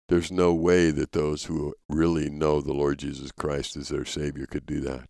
There's 0.09 0.33
no 0.33 0.53
way 0.53 0.91
that 0.91 1.13
those 1.13 1.45
who 1.45 1.75
really 1.89 2.29
know 2.29 2.61
the 2.61 2.73
Lord 2.73 2.99
Jesus 2.99 3.31
Christ 3.33 3.77
as 3.77 3.89
their 3.89 4.05
Savior 4.05 4.47
could 4.47 4.67
do 4.67 4.81
that. 4.81 5.09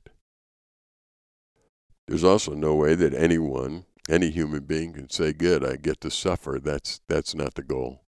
There's 2.06 2.24
also 2.24 2.52
no 2.52 2.74
way 2.74 2.94
that 2.94 3.14
anyone, 3.14 3.86
any 4.08 4.30
human 4.30 4.64
being 4.64 4.92
can 4.92 5.08
say, 5.08 5.32
good, 5.32 5.64
I 5.64 5.76
get 5.76 6.00
to 6.02 6.10
suffer. 6.10 6.60
That's, 6.62 7.00
that's 7.08 7.34
not 7.34 7.54
the 7.54 7.62
goal. 7.62 8.04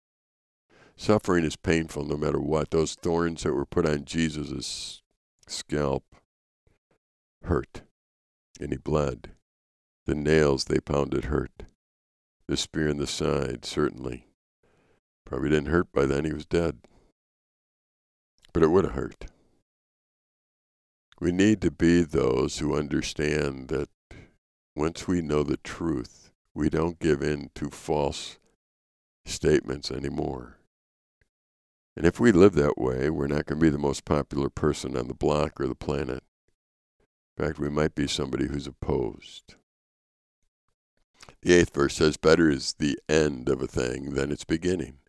Suffering 1.01 1.47
is 1.47 1.57
painful 1.57 2.05
no 2.05 2.19
matter 2.19 2.39
what. 2.39 2.73
Those 2.73 2.95
thorns 2.95 3.43
that 3.43 3.55
were 3.55 3.65
put 3.65 3.87
on 3.87 4.05
Jesus' 4.05 5.01
scalp 5.49 6.05
hurt, 7.43 7.81
and 8.61 8.71
he 8.71 8.77
bled. 8.77 9.31
The 10.05 10.15
nails 10.15 10.65
they 10.65 10.79
pounded 10.79 11.25
hurt. 11.25 11.63
The 12.49 12.57
spear 12.59 12.87
in 12.87 12.99
the 12.99 13.07
side, 13.07 13.65
certainly. 13.65 14.27
Probably 15.25 15.49
didn't 15.49 15.71
hurt 15.71 15.91
by 15.91 16.05
then, 16.05 16.27
he 16.27 16.35
was 16.35 16.45
dead. 16.45 16.81
But 18.53 18.63
it 18.63 18.69
would 18.69 18.85
have 18.85 18.93
hurt. 18.93 19.25
We 21.19 21.33
need 21.33 21.63
to 21.63 21.71
be 21.71 22.03
those 22.03 22.59
who 22.59 22.77
understand 22.77 23.69
that 23.69 23.89
once 24.77 25.09
we 25.09 25.23
know 25.23 25.45
the 25.45 25.57
truth, 25.57 26.31
we 26.55 26.69
don't 26.69 26.99
give 26.99 27.23
in 27.23 27.49
to 27.55 27.71
false 27.71 28.39
statements 29.25 29.91
anymore. 29.91 30.59
And 32.01 32.07
if 32.07 32.19
we 32.19 32.33
live 32.33 32.55
that 32.55 32.79
way, 32.79 33.11
we're 33.11 33.27
not 33.27 33.45
going 33.45 33.61
to 33.61 33.67
be 33.67 33.69
the 33.69 33.77
most 33.77 34.07
popular 34.07 34.49
person 34.49 34.97
on 34.97 35.07
the 35.07 35.13
block 35.13 35.61
or 35.61 35.69
the 35.69 35.75
planet. 35.75 36.23
In 37.37 37.45
fact, 37.45 37.59
we 37.59 37.69
might 37.69 37.95
be 37.95 38.07
somebody 38.07 38.47
who's 38.47 38.67
opposed. 38.67 39.57
The 41.43 41.53
eighth 41.53 41.75
verse 41.75 41.97
says, 41.97 42.17
Better 42.17 42.49
is 42.49 42.73
the 42.79 42.99
end 43.07 43.51
of 43.51 43.61
a 43.61 43.67
thing 43.67 44.15
than 44.15 44.33
its 44.33 44.45
beginning, 44.45 45.01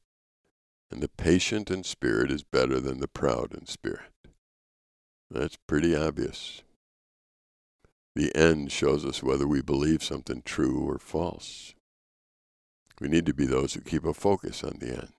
and 0.91 1.01
the 1.01 1.08
patient 1.08 1.71
in 1.71 1.86
spirit 1.86 2.30
is 2.30 2.43
better 2.43 2.82
than 2.82 2.99
the 2.99 3.08
proud 3.08 3.54
in 3.54 3.67
spirit. 3.67 4.12
That's 5.30 5.58
pretty 5.67 5.95
obvious. 5.95 6.62
The 8.17 8.36
end 8.36 8.69
shows 8.69 9.06
us 9.06 9.23
whether 9.23 9.47
we 9.47 9.62
believe 9.62 10.04
something 10.04 10.41
true 10.43 10.82
or 10.89 10.99
false. 10.99 11.73
We 12.99 13.08
need 13.08 13.25
to 13.27 13.34
be 13.34 13.45
those 13.45 13.75
who 13.75 13.80
keep 13.80 14.04
a 14.04 14.13
focus 14.13 14.62
on 14.62 14.80
the 14.82 14.89
end. 14.89 15.13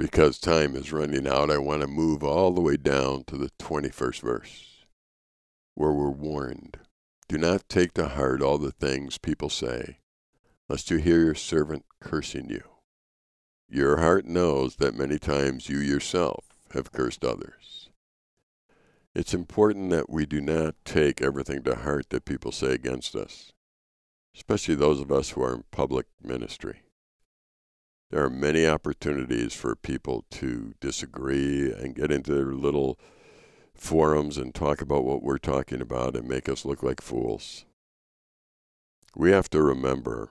Because 0.00 0.38
time 0.38 0.76
is 0.76 0.94
running 0.94 1.28
out, 1.28 1.50
I 1.50 1.58
want 1.58 1.82
to 1.82 1.86
move 1.86 2.24
all 2.24 2.52
the 2.52 2.62
way 2.62 2.78
down 2.78 3.22
to 3.24 3.36
the 3.36 3.50
21st 3.58 4.20
verse, 4.22 4.86
where 5.74 5.92
we're 5.92 6.08
warned 6.08 6.78
Do 7.28 7.36
not 7.36 7.68
take 7.68 7.92
to 7.94 8.08
heart 8.08 8.40
all 8.40 8.56
the 8.56 8.70
things 8.70 9.18
people 9.18 9.50
say, 9.50 9.98
lest 10.70 10.90
you 10.90 10.96
hear 10.96 11.18
your 11.20 11.34
servant 11.34 11.84
cursing 12.00 12.48
you. 12.48 12.62
Your 13.68 13.98
heart 13.98 14.24
knows 14.24 14.76
that 14.76 14.96
many 14.96 15.18
times 15.18 15.68
you 15.68 15.76
yourself 15.76 16.46
have 16.72 16.92
cursed 16.92 17.22
others. 17.22 17.90
It's 19.14 19.34
important 19.34 19.90
that 19.90 20.08
we 20.08 20.24
do 20.24 20.40
not 20.40 20.76
take 20.86 21.20
everything 21.20 21.62
to 21.64 21.74
heart 21.74 22.08
that 22.08 22.24
people 22.24 22.52
say 22.52 22.72
against 22.72 23.14
us, 23.14 23.52
especially 24.34 24.76
those 24.76 25.02
of 25.02 25.12
us 25.12 25.32
who 25.32 25.42
are 25.42 25.56
in 25.56 25.64
public 25.70 26.06
ministry. 26.22 26.84
There 28.10 28.24
are 28.24 28.30
many 28.30 28.66
opportunities 28.66 29.54
for 29.54 29.76
people 29.76 30.24
to 30.32 30.74
disagree 30.80 31.72
and 31.72 31.94
get 31.94 32.10
into 32.10 32.34
their 32.34 32.52
little 32.52 32.98
forums 33.72 34.36
and 34.36 34.52
talk 34.52 34.80
about 34.80 35.04
what 35.04 35.22
we're 35.22 35.38
talking 35.38 35.80
about 35.80 36.16
and 36.16 36.28
make 36.28 36.48
us 36.48 36.64
look 36.64 36.82
like 36.82 37.00
fools. 37.00 37.64
We 39.14 39.30
have 39.30 39.48
to 39.50 39.62
remember 39.62 40.30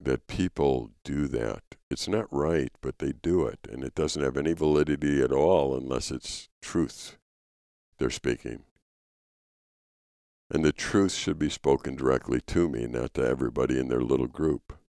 that 0.00 0.26
people 0.26 0.90
do 1.04 1.28
that. 1.28 1.62
It's 1.88 2.08
not 2.08 2.26
right, 2.32 2.72
but 2.80 2.98
they 2.98 3.12
do 3.12 3.46
it, 3.46 3.60
and 3.70 3.84
it 3.84 3.94
doesn't 3.94 4.22
have 4.22 4.36
any 4.36 4.52
validity 4.52 5.22
at 5.22 5.32
all 5.32 5.76
unless 5.76 6.10
it's 6.10 6.48
truth 6.60 7.16
they're 7.98 8.10
speaking. 8.10 8.64
And 10.50 10.64
the 10.64 10.72
truth 10.72 11.12
should 11.12 11.38
be 11.38 11.50
spoken 11.50 11.94
directly 11.94 12.40
to 12.48 12.68
me, 12.68 12.86
not 12.86 13.14
to 13.14 13.24
everybody 13.24 13.78
in 13.78 13.88
their 13.88 14.00
little 14.00 14.26
group. 14.26 14.79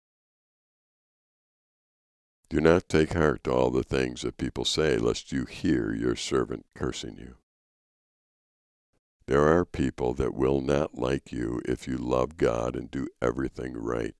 Do 2.51 2.59
not 2.59 2.89
take 2.89 3.13
heart 3.13 3.45
to 3.45 3.53
all 3.53 3.69
the 3.69 3.81
things 3.81 4.23
that 4.23 4.37
people 4.37 4.65
say, 4.65 4.97
lest 4.97 5.31
you 5.31 5.45
hear 5.45 5.95
your 5.95 6.17
servant 6.17 6.65
cursing 6.75 7.15
you. 7.17 7.35
There 9.25 9.47
are 9.47 9.63
people 9.63 10.13
that 10.15 10.33
will 10.33 10.59
not 10.59 10.95
like 10.95 11.31
you 11.31 11.61
if 11.63 11.87
you 11.87 11.95
love 11.95 12.35
God 12.35 12.75
and 12.75 12.91
do 12.91 13.07
everything 13.21 13.71
right. 13.77 14.15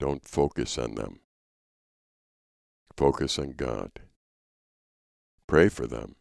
Don't 0.00 0.26
focus 0.26 0.78
on 0.78 0.94
them. 0.94 1.20
Focus 2.96 3.38
on 3.38 3.50
God. 3.50 4.00
Pray 5.46 5.68
for 5.68 5.86
them 5.86 6.14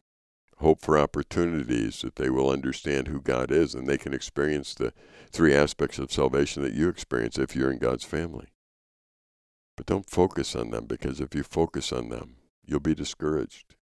hope 0.58 0.82
for 0.82 0.98
opportunities 0.98 2.02
that 2.02 2.16
they 2.16 2.30
will 2.30 2.50
understand 2.50 3.08
who 3.08 3.22
God 3.22 3.52
is 3.52 3.76
and 3.76 3.88
they 3.88 3.98
can 3.98 4.14
experience 4.14 4.74
the 4.74 4.92
three 5.32 5.54
aspects 5.54 6.00
of 6.00 6.12
salvation 6.12 6.64
that 6.64 6.74
you 6.74 6.90
experience 6.90 7.38
if 7.38 7.56
you're 7.56 7.72
in 7.72 7.78
God's 7.78 8.04
family. 8.04 8.48
But 9.78 9.86
don't 9.86 10.10
focus 10.10 10.56
on 10.56 10.72
them 10.72 10.86
because 10.86 11.22
if 11.22 11.34
you 11.36 11.44
focus 11.44 11.94
on 11.94 12.10
them, 12.10 12.38
you'll 12.66 12.80
be 12.80 12.96
discouraged. 12.96 13.76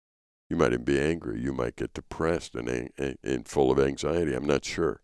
You 0.48 0.56
might 0.56 0.72
even 0.72 0.84
be 0.84 0.98
angry. 0.98 1.40
You 1.40 1.52
might 1.52 1.76
get 1.76 1.94
depressed 1.94 2.54
and, 2.54 2.90
and 3.22 3.46
full 3.46 3.70
of 3.70 3.78
anxiety. 3.78 4.34
I'm 4.34 4.46
not 4.46 4.64
sure. 4.64 5.02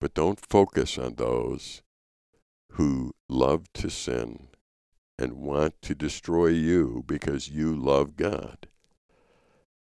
But 0.00 0.14
don't 0.14 0.40
focus 0.40 0.98
on 0.98 1.14
those 1.14 1.82
who 2.72 3.14
love 3.28 3.72
to 3.74 3.90
sin 3.90 4.48
and 5.18 5.34
want 5.34 5.80
to 5.82 5.94
destroy 5.94 6.48
you 6.48 7.04
because 7.06 7.48
you 7.48 7.74
love 7.74 8.16
God. 8.16 8.66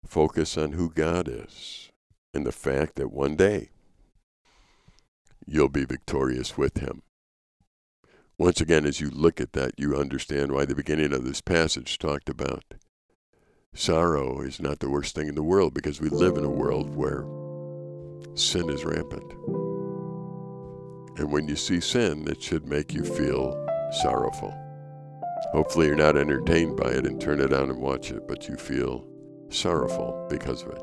Focus 0.04 0.58
on 0.58 0.72
who 0.72 0.90
God 0.90 1.28
is 1.28 1.90
and 2.32 2.44
the 2.44 2.52
fact 2.52 2.96
that 2.96 3.12
one 3.12 3.36
day 3.36 3.70
you'll 5.46 5.68
be 5.68 5.84
victorious 5.84 6.58
with 6.58 6.78
Him. 6.78 7.02
Once 8.36 8.60
again, 8.60 8.84
as 8.84 9.00
you 9.00 9.10
look 9.10 9.40
at 9.40 9.52
that, 9.52 9.72
you 9.78 9.96
understand 9.96 10.50
why 10.50 10.64
the 10.64 10.74
beginning 10.74 11.12
of 11.12 11.24
this 11.24 11.40
passage 11.40 11.98
talked 11.98 12.28
about 12.28 12.74
sorrow 13.74 14.40
is 14.40 14.60
not 14.60 14.78
the 14.78 14.88
worst 14.88 15.14
thing 15.14 15.28
in 15.28 15.34
the 15.34 15.42
world 15.42 15.74
because 15.74 16.00
we 16.00 16.08
live 16.08 16.36
in 16.36 16.44
a 16.44 16.50
world 16.50 16.94
where 16.94 17.24
sin 18.34 18.70
is 18.70 18.84
rampant. 18.84 19.32
And 21.16 21.30
when 21.30 21.48
you 21.48 21.56
see 21.56 21.80
sin, 21.80 22.26
it 22.28 22.42
should 22.42 22.66
make 22.66 22.92
you 22.92 23.04
feel 23.04 23.54
sorrowful. 24.02 24.52
Hopefully, 25.52 25.86
you're 25.86 25.96
not 25.96 26.16
entertained 26.16 26.76
by 26.76 26.90
it 26.90 27.06
and 27.06 27.20
turn 27.20 27.40
it 27.40 27.52
on 27.52 27.70
and 27.70 27.80
watch 27.80 28.10
it, 28.10 28.26
but 28.26 28.48
you 28.48 28.56
feel 28.56 29.06
sorrowful 29.50 30.26
because 30.28 30.62
of 30.62 30.70
it. 30.70 30.82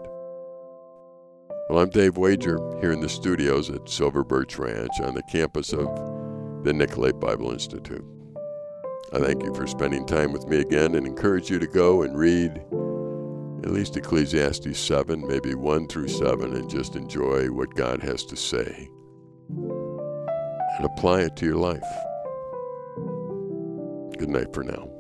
Well, 1.70 1.80
I'm 1.80 1.90
Dave 1.90 2.18
Wager 2.18 2.60
here 2.80 2.94
in 2.94 3.02
the 3.02 3.10
studios 3.10 3.70
at 3.70 3.90
Silver 3.90 4.24
Birch 4.24 4.58
Ranch 4.58 5.02
on 5.02 5.16
the 5.16 5.24
campus 5.24 5.74
of 5.74 5.88
the 6.64 6.74
Nicolet 6.74 7.20
Bible 7.20 7.52
Institute. 7.52 8.06
I 9.14 9.20
thank 9.20 9.44
you 9.44 9.54
for 9.54 9.66
spending 9.66 10.06
time 10.06 10.32
with 10.32 10.48
me 10.48 10.60
again 10.60 10.96
and 10.96 11.08
encourage 11.08 11.50
you 11.50 11.58
to 11.58 11.68
go 11.68 12.04
and 12.04 12.18
read 12.18 12.62
at 13.64 13.72
least 13.72 13.98
Ecclesiastes 13.98 14.78
7, 14.78 15.28
maybe 15.28 15.56
1 15.56 15.88
through 15.88 16.08
7, 16.08 16.56
and 16.56 16.70
just 16.70 16.96
enjoy 16.96 17.48
what 17.48 17.74
God 17.74 18.02
has 18.02 18.24
to 18.26 18.36
say 18.36 18.90
and 19.50 20.86
apply 20.86 21.22
it 21.22 21.36
to 21.38 21.46
your 21.46 21.58
life. 21.58 21.84
Good 24.18 24.30
night 24.30 24.54
for 24.54 24.64
now. 24.64 24.91